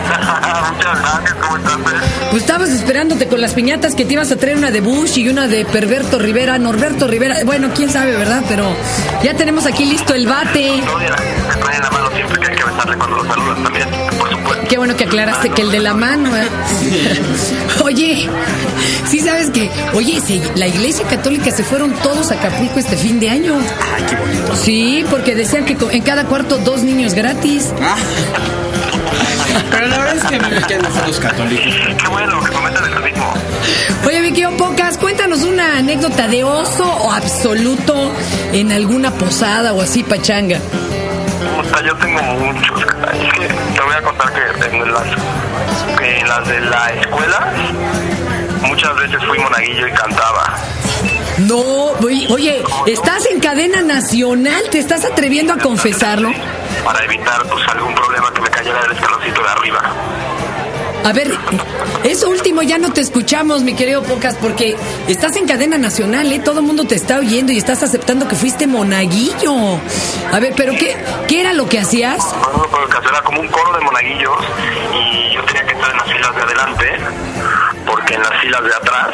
Muchas 0.06 1.00
gracias, 1.02 1.34
¿cómo 1.42 1.58
estás? 1.58 1.78
Pues 2.32 2.44
estabas 2.44 2.70
esperándote 2.70 3.28
con 3.28 3.42
las 3.42 3.54
piñatas 3.54 3.96
que 3.96 4.06
te 4.06 4.14
ibas 4.14 4.32
a 4.32 4.36
traer 4.36 4.58
una 4.58 4.72
de 4.72 4.82
Bush 4.82 5.18
y 5.18 5.30
una 5.30 5.48
de 5.48 5.66
Perverto 5.66 6.20
Rivera, 6.20 6.58
Norberto 6.60 7.08
Rivera. 7.08 7.38
Bueno, 7.46 7.70
quién 7.76 7.90
sabe, 7.92 8.16
¿verdad? 8.16 8.44
Pero 8.48 8.76
ya 9.24 9.34
tenemos 9.36 9.66
aquí 9.66 9.86
listo 9.86 10.14
el 10.14 10.28
bate. 10.28 10.82
No, 10.86 10.98
mira, 10.98 11.16
me 11.48 11.62
traen 11.64 11.82
la 11.82 11.90
mano 11.92 12.10
siempre 12.14 12.40
que 12.40 12.48
hay 12.52 12.56
que 12.56 12.64
besarle 12.64 12.98
cuando 12.98 13.18
lo 13.18 13.26
saludas 13.26 13.64
también, 13.64 13.90
por 14.18 14.30
supuesto. 14.30 14.68
Qué 14.70 14.78
bueno 14.78 14.96
que 14.96 15.04
aclaraste 15.06 15.50
que 15.50 15.62
el 15.62 15.72
de 15.72 15.80
la 15.80 15.94
mano. 15.94 16.36
¿eh? 16.36 16.48
Oye, 17.84 18.30
sí 19.10 19.20
sabes 19.20 19.50
que, 19.50 19.70
oye, 19.94 20.20
se- 20.22 20.42
la 20.56 20.68
iglesia 20.68 21.06
católica 21.08 21.52
se 21.52 21.64
fueron 21.64 21.94
todos 21.94 22.32
a 22.32 22.36
Acapulco 22.36 22.80
este 22.80 22.98
fin 22.98 23.20
de 23.20 23.30
año. 23.30 23.56
Ay, 23.96 24.04
qué 24.10 24.16
bonito. 24.16 24.56
Sí, 24.56 25.06
porque 25.10 25.36
decían 25.36 25.66
que 25.66 25.78
en 25.92 26.02
cada 26.04 26.26
cuarto 26.26 26.58
dos 26.58 26.82
niños 26.84 27.14
gratis. 27.14 27.70
Pero 29.72 29.88
la 29.88 29.98
verdad 29.98 30.16
es 30.18 30.24
que 30.24 30.40
me 30.40 30.62
quedan 30.62 31.08
Los 31.08 31.20
católicos. 31.20 31.74
Qué 32.02 32.08
bueno 32.08 32.44
que 32.44 32.52
comentan 32.52 32.86
el 32.86 33.04
ritmo. 33.04 33.34
Oye, 34.06 34.22
Vicky 34.22 34.44
Pocas, 34.58 34.98
cuéntanos 34.98 35.44
una 35.44 35.78
anécdota 35.78 36.28
de 36.28 36.44
oso 36.44 36.84
o 36.86 37.12
absoluto 37.12 38.12
en 38.54 38.72
alguna 38.72 39.12
posada 39.12 39.74
o 39.74 39.82
así, 39.82 40.04
pachanga. 40.04 40.60
Puta, 41.56 41.82
yo 41.84 41.96
tengo 41.98 42.22
muchos. 42.22 42.82
Es 42.82 43.34
que 43.34 43.48
te 43.48 43.82
voy 43.82 43.96
a 43.96 44.02
contar 44.02 44.34
que 44.34 44.66
en 44.66 44.94
las, 44.94 46.00
que 46.00 46.20
en 46.20 46.28
las 46.28 46.48
de 46.48 46.62
la 46.62 46.90
escuela 46.90 47.54
muchas 48.62 48.96
veces 48.96 49.24
fui 49.28 49.40
monaguillo 49.40 49.88
y 49.88 49.92
cantaba. 49.92 50.56
No, 51.40 51.62
oye, 52.04 52.28
oye, 52.30 52.64
estás 52.88 53.26
en 53.26 53.40
cadena 53.40 53.82
nacional, 53.82 54.64
¿te 54.72 54.80
estás 54.80 55.04
atreviendo 55.04 55.54
a 55.54 55.58
confesarlo? 55.58 56.32
Para 56.86 57.04
evitar 57.04 57.46
pues 57.50 57.68
algún 57.68 57.94
problema 57.96 58.32
que 58.32 58.42
me 58.42 58.50
cayera 58.50 58.82
del 58.84 58.92
escaloncito 58.92 59.42
de 59.42 59.50
arriba. 59.50 59.82
A 61.04 61.14
ver, 61.14 61.32
eso 62.04 62.30
último 62.30 62.62
ya 62.64 62.78
no 62.78 62.92
te 62.94 63.02
escuchamos, 63.02 63.62
mi 63.62 63.76
querido 63.76 64.02
Pocas, 64.04 64.36
porque 64.36 64.76
estás 65.08 65.36
en 65.36 65.48
cadena 65.48 65.78
nacional, 65.78 66.32
¿eh? 66.32 66.40
Todo 66.40 66.62
el 66.62 66.66
mundo 66.66 66.86
te 66.86 66.96
está 66.96 67.18
oyendo 67.20 67.52
y 67.52 67.58
estás 67.58 67.84
aceptando 67.84 68.28
que 68.28 68.36
fuiste 68.36 68.66
monaguillo. 68.66 69.80
A 70.32 70.40
ver, 70.40 70.54
pero 70.56 70.74
¿qué, 70.74 70.96
qué 71.28 71.42
era 71.42 71.54
lo 71.54 71.68
que 71.68 71.80
hacías? 71.80 72.24
Bueno, 72.40 72.70
por 72.70 72.90
caso 72.90 73.10
era 73.10 73.22
como 73.22 73.42
un 73.42 73.48
coro 73.50 73.74
de 73.78 73.82
monaguillos 73.84 74.38
y 74.94 75.36
yo 75.36 75.44
tenía 75.44 75.66
que 75.66 75.74
estar 75.74 75.92
en 75.92 75.98
las 75.98 76.12
filas 76.12 76.36
de 76.36 76.42
adelante 76.42 77.00
porque 77.86 78.14
en 78.16 78.22
las 78.22 78.42
filas 78.42 78.64
de 78.64 78.76
atrás, 78.76 79.10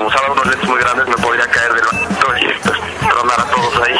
como 0.00 0.08
usaban 0.08 0.32
unos 0.32 0.46
lentes 0.46 0.66
muy 0.66 0.80
grandes, 0.80 1.06
me 1.08 1.16
podría 1.16 1.46
caer 1.46 1.74
del 1.74 1.84
banquito 1.92 2.26
y 2.40 2.46
pues 2.62 2.78
tronar 3.00 3.40
a 3.40 3.44
todos 3.50 3.74
ahí. 3.86 3.94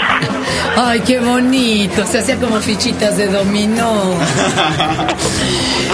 Ay, 0.76 1.00
qué 1.00 1.20
bonito, 1.20 2.06
se 2.06 2.20
hacía 2.20 2.36
como 2.36 2.58
fichitas 2.58 3.18
de 3.18 3.26
dominó. 3.26 4.14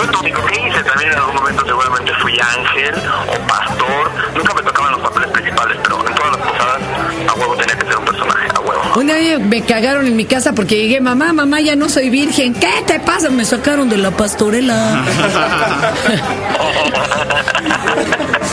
Es 0.01 0.07
lo 0.13 0.21
único 0.21 0.45
que 0.45 0.61
hice, 0.61 0.81
también 0.85 1.11
en 1.11 1.19
algún 1.19 1.35
momento 1.35 1.67
seguramente 1.67 2.13
fui 2.23 2.39
ángel 2.39 2.95
o 3.27 3.33
pastor. 3.49 4.13
Nunca 4.37 4.55
me 4.55 4.63
tocaban 4.63 4.93
los 4.93 5.01
papeles 5.01 5.29
principales, 5.31 5.77
pero 5.83 6.07
en 6.07 6.15
todas 6.15 6.37
las 6.37 6.47
posadas 6.47 6.81
a 7.29 7.35
huevo 7.35 7.57
tenía 7.57 7.77
que 7.77 7.87
ser 7.87 7.97
un 7.97 8.05
personaje, 8.05 8.49
a 8.55 8.61
huevo. 8.61 8.83
Una 8.95 9.15
vez 9.15 9.41
me 9.41 9.65
cagaron 9.65 10.07
en 10.07 10.15
mi 10.15 10.25
casa 10.25 10.53
porque 10.53 10.77
llegué, 10.77 11.01
mamá, 11.01 11.33
mamá, 11.33 11.61
ya 11.61 11.75
no 11.75 11.89
soy 11.89 12.11
virgen. 12.11 12.55
¿Qué 12.55 12.85
te 12.87 13.01
pasa? 13.01 13.29
Me 13.29 13.45
sacaron 13.45 13.89
de 13.89 13.97
la 13.97 14.13
pastorela. 14.13 15.05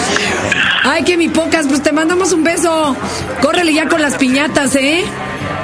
Ay, 0.84 1.04
que 1.04 1.18
mi 1.18 1.30
pocas, 1.30 1.68
pues 1.68 1.82
te 1.82 1.92
mandamos 1.92 2.34
un 2.34 2.44
beso. 2.44 2.96
Córrele 3.42 3.74
ya 3.74 3.88
con 3.88 4.02
las 4.02 4.16
piñatas, 4.16 4.76
¿eh? 4.76 5.06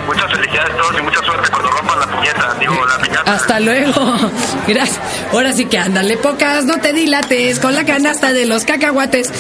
Muchas 0.05 0.31
felicidades 0.31 0.73
a 0.73 0.77
todos 0.77 0.95
y 0.97 1.01
mucha 1.03 1.19
suerte 1.21 1.49
cuando 1.51 1.69
rompan 1.69 1.99
la 1.99 2.07
piñata, 2.07 2.55
digo, 2.59 2.85
la 2.85 2.97
piñata. 2.97 3.33
Hasta 3.33 3.59
luego. 3.59 4.15
Gracias. 4.67 4.99
Ahora 5.31 5.53
sí 5.53 5.65
que 5.65 5.77
ándale, 5.77 6.17
pocas, 6.17 6.65
no 6.65 6.77
te 6.79 6.93
dilates 6.93 7.59
con 7.59 7.75
la 7.75 7.85
canasta 7.85 8.33
de 8.33 8.45
los 8.45 8.65
cacahuates. 8.65 9.31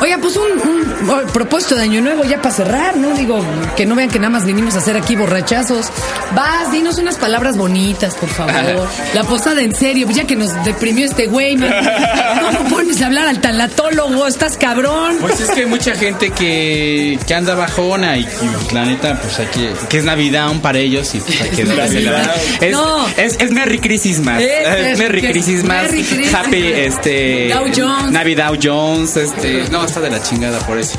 Oiga, 0.00 0.18
pues 0.20 0.36
un, 0.36 0.44
un 0.68 1.10
oh, 1.10 1.26
propósito 1.32 1.74
de 1.74 1.82
año 1.82 2.00
nuevo 2.00 2.22
ya 2.24 2.40
para 2.40 2.54
cerrar, 2.54 2.96
¿no? 2.96 3.14
Digo, 3.16 3.44
que 3.76 3.84
no 3.84 3.94
vean 3.96 4.08
que 4.08 4.18
nada 4.18 4.30
más 4.30 4.44
vinimos 4.44 4.74
a 4.76 4.78
hacer 4.78 4.96
aquí 4.96 5.16
borrachazos. 5.16 5.86
Vas, 6.34 6.70
dinos 6.70 6.98
unas 6.98 7.16
palabras 7.16 7.56
bonitas, 7.56 8.14
por 8.14 8.28
favor. 8.28 8.54
La 9.14 9.24
posada 9.24 9.60
en 9.62 9.74
serio, 9.74 10.06
ya 10.10 10.24
que 10.24 10.36
nos 10.36 10.52
deprimió 10.64 11.04
este 11.06 11.26
güey, 11.26 11.56
man. 11.56 11.72
¿Cómo 12.58 12.68
pones 12.76 13.02
a 13.02 13.06
hablar 13.06 13.26
al 13.26 13.40
talatólogo? 13.40 14.26
¿Estás 14.26 14.56
cabrón? 14.56 15.16
Pues 15.20 15.40
es 15.40 15.50
que 15.50 15.60
hay 15.60 15.66
mucha 15.66 15.94
gente 15.94 16.30
que, 16.30 17.18
que 17.26 17.34
anda 17.34 17.54
bajona 17.56 18.16
y, 18.18 18.22
y 18.22 18.74
la 18.74 18.84
neta, 18.84 19.20
pues 19.20 19.38
hay 19.40 19.46
que, 19.46 19.72
que 19.88 19.98
es 19.98 20.04
Navidad 20.04 20.48
para 20.62 20.78
ellos 20.78 21.12
y 21.14 21.18
pues 21.20 21.40
hay 21.40 21.50
que 21.50 21.66
celebrar. 21.88 22.34
Es, 22.60 22.72
No. 22.72 23.06
es, 23.16 23.36
es 23.40 23.50
Merry 23.50 23.78
Christmas. 23.80 24.40
Es- 24.40 24.48
Es, 24.68 24.98
Merry. 24.98 25.22
Merry 25.22 25.32
Christmas. 25.32 25.90
Happy, 26.34 26.66
este. 26.68 27.48
Dow 27.52 27.64
Jones. 27.74 28.12
Navidad 28.12 28.52
Jones, 28.62 29.16
este. 29.16 29.64
No, 29.70 29.87
está 29.88 30.00
de 30.00 30.10
la 30.10 30.22
chingada 30.22 30.58
por 30.60 30.78
eso. 30.78 30.98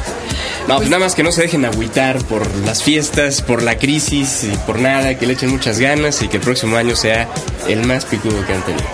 No, 0.68 0.78
pues 0.78 0.90
nada 0.90 1.00
más 1.00 1.16
que 1.16 1.24
no 1.24 1.32
se 1.32 1.42
dejen 1.42 1.66
agüitar 1.66 2.24
por 2.26 2.46
las 2.58 2.84
fiestas, 2.84 3.42
por 3.42 3.64
la 3.64 3.78
crisis 3.78 4.44
y 4.44 4.56
por 4.68 4.80
nada, 4.80 5.18
que 5.18 5.26
le 5.26 5.34
echen 5.34 5.50
muchas 5.50 5.80
ganas 5.80 6.22
y 6.22 6.28
que 6.28 6.38
el 6.38 6.44
próximo 6.44 6.78
año 6.78 6.96
sea 6.96 7.28
el 7.68 7.86
más 7.86 8.06
picudo 8.06 8.46
que 8.46 8.54
han 8.54 8.62
tenido. 8.64 8.86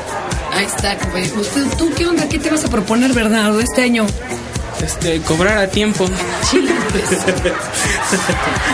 Ahí 0.53 0.65
está, 0.65 0.97
compadre. 0.97 1.31
Usted, 1.35 1.65
¿Tú 1.77 1.91
qué 1.97 2.05
onda? 2.05 2.29
¿Qué 2.29 2.39
te 2.39 2.49
vas 2.49 2.63
a 2.63 2.69
proponer, 2.69 3.11
Bernardo, 3.13 3.59
este 3.59 3.81
año? 3.81 4.05
Este, 4.83 5.21
cobrar 5.21 5.57
a 5.57 5.67
tiempo. 5.67 6.05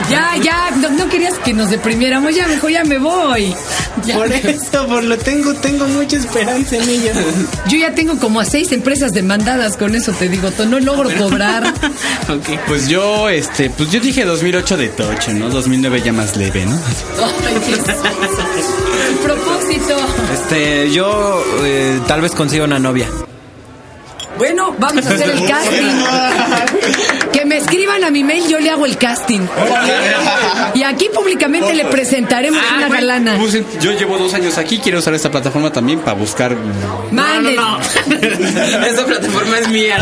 Ya, 0.09 0.35
ya, 0.37 0.71
no, 0.77 0.89
no 0.89 1.09
querías 1.09 1.39
que 1.39 1.53
nos 1.53 1.69
deprimiéramos, 1.69 2.35
ya 2.35 2.47
mejor 2.47 2.69
ya 2.69 2.83
me 2.83 2.97
voy. 2.97 3.55
Ya. 4.05 4.15
Por 4.15 4.31
eso, 4.31 4.85
por 4.87 5.03
lo 5.03 5.17
tengo, 5.17 5.53
tengo 5.55 5.87
mucha 5.87 6.17
esperanza 6.17 6.75
en 6.75 6.89
ello. 6.89 7.11
Yo 7.67 7.77
ya 7.77 7.95
tengo 7.95 8.17
como 8.19 8.39
a 8.39 8.45
seis 8.45 8.71
empresas 8.71 9.13
demandadas 9.13 9.77
con 9.77 9.95
eso, 9.95 10.11
te 10.11 10.27
digo, 10.27 10.49
no 10.67 10.79
logro 10.79 11.09
cobrar. 11.17 11.67
ok. 12.29 12.59
Pues 12.67 12.87
yo, 12.87 13.29
este, 13.29 13.69
pues 13.69 13.91
yo 13.91 13.99
dije 13.99 14.25
2008 14.25 14.77
de 14.77 14.89
tocho, 14.89 15.33
¿no? 15.33 15.49
2009 15.49 16.01
ya 16.03 16.13
más 16.13 16.35
leve, 16.35 16.65
¿no? 16.65 16.77
El 19.09 19.15
propósito. 19.23 19.95
Este, 20.33 20.91
yo 20.91 21.43
eh, 21.63 21.99
tal 22.07 22.21
vez 22.21 22.33
consiga 22.33 22.65
una 22.65 22.79
novia. 22.79 23.07
Bueno, 24.37 24.75
vamos 24.77 25.05
a 25.05 25.09
hacer 25.09 25.29
el 25.29 25.45
casting. 25.47 25.81
Que 27.31 27.45
me 27.45 27.57
escriban 27.57 28.03
a 28.03 28.11
mi 28.11 28.23
mail, 28.25 28.43
yo 28.49 28.59
le 28.59 28.69
hago 28.69 28.85
el 28.85 28.97
casting. 28.97 29.39
Y 30.73 30.83
aquí 30.83 31.09
públicamente 31.13 31.73
le 31.73 31.85
presentaremos 31.85 32.61
una 32.77 32.89
galana. 32.89 33.37
Pues, 33.37 33.63
yo 33.79 33.93
llevo 33.93 34.17
dos 34.17 34.33
años 34.33 34.57
aquí, 34.57 34.79
quiero 34.79 34.99
usar 34.99 35.13
esta 35.13 35.31
plataforma 35.31 35.71
también 35.71 35.99
para 35.99 36.17
buscar. 36.17 36.55
Manden. 37.11 37.55
Esa 38.85 39.05
plataforma 39.05 39.59
es 39.59 39.69
mía. 39.69 39.97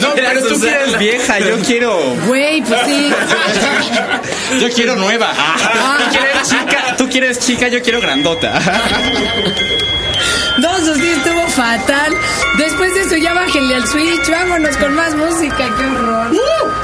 No, 0.00 0.08
pero 0.14 0.48
tú 0.48 0.60
quieres 0.60 0.98
vieja, 0.98 1.38
yo 1.38 1.58
quiero. 1.60 2.14
Güey, 2.26 2.62
pues 2.62 2.80
sí. 2.86 3.12
Yo 4.60 4.68
quiero 4.70 4.96
nueva. 4.96 5.32
¿Tú 5.32 6.10
quieres 6.10 6.48
chica? 6.48 6.96
Tú 6.96 7.08
quieres 7.08 7.38
chica, 7.40 7.68
yo 7.68 7.82
quiero 7.82 8.00
grandota. 8.00 8.60
No, 10.58 10.78
sí 10.78 11.08
estuvo 11.08 11.33
fatal. 11.54 12.12
Después 12.58 12.94
de 12.94 13.00
eso 13.02 13.16
ya 13.16 13.32
bájenle 13.32 13.76
al 13.76 13.86
switch, 13.86 14.28
vámonos 14.28 14.76
con 14.76 14.94
más 14.94 15.14
música, 15.14 15.56
qué 15.56 15.86
horror. 15.86 16.30
Time 16.30 16.83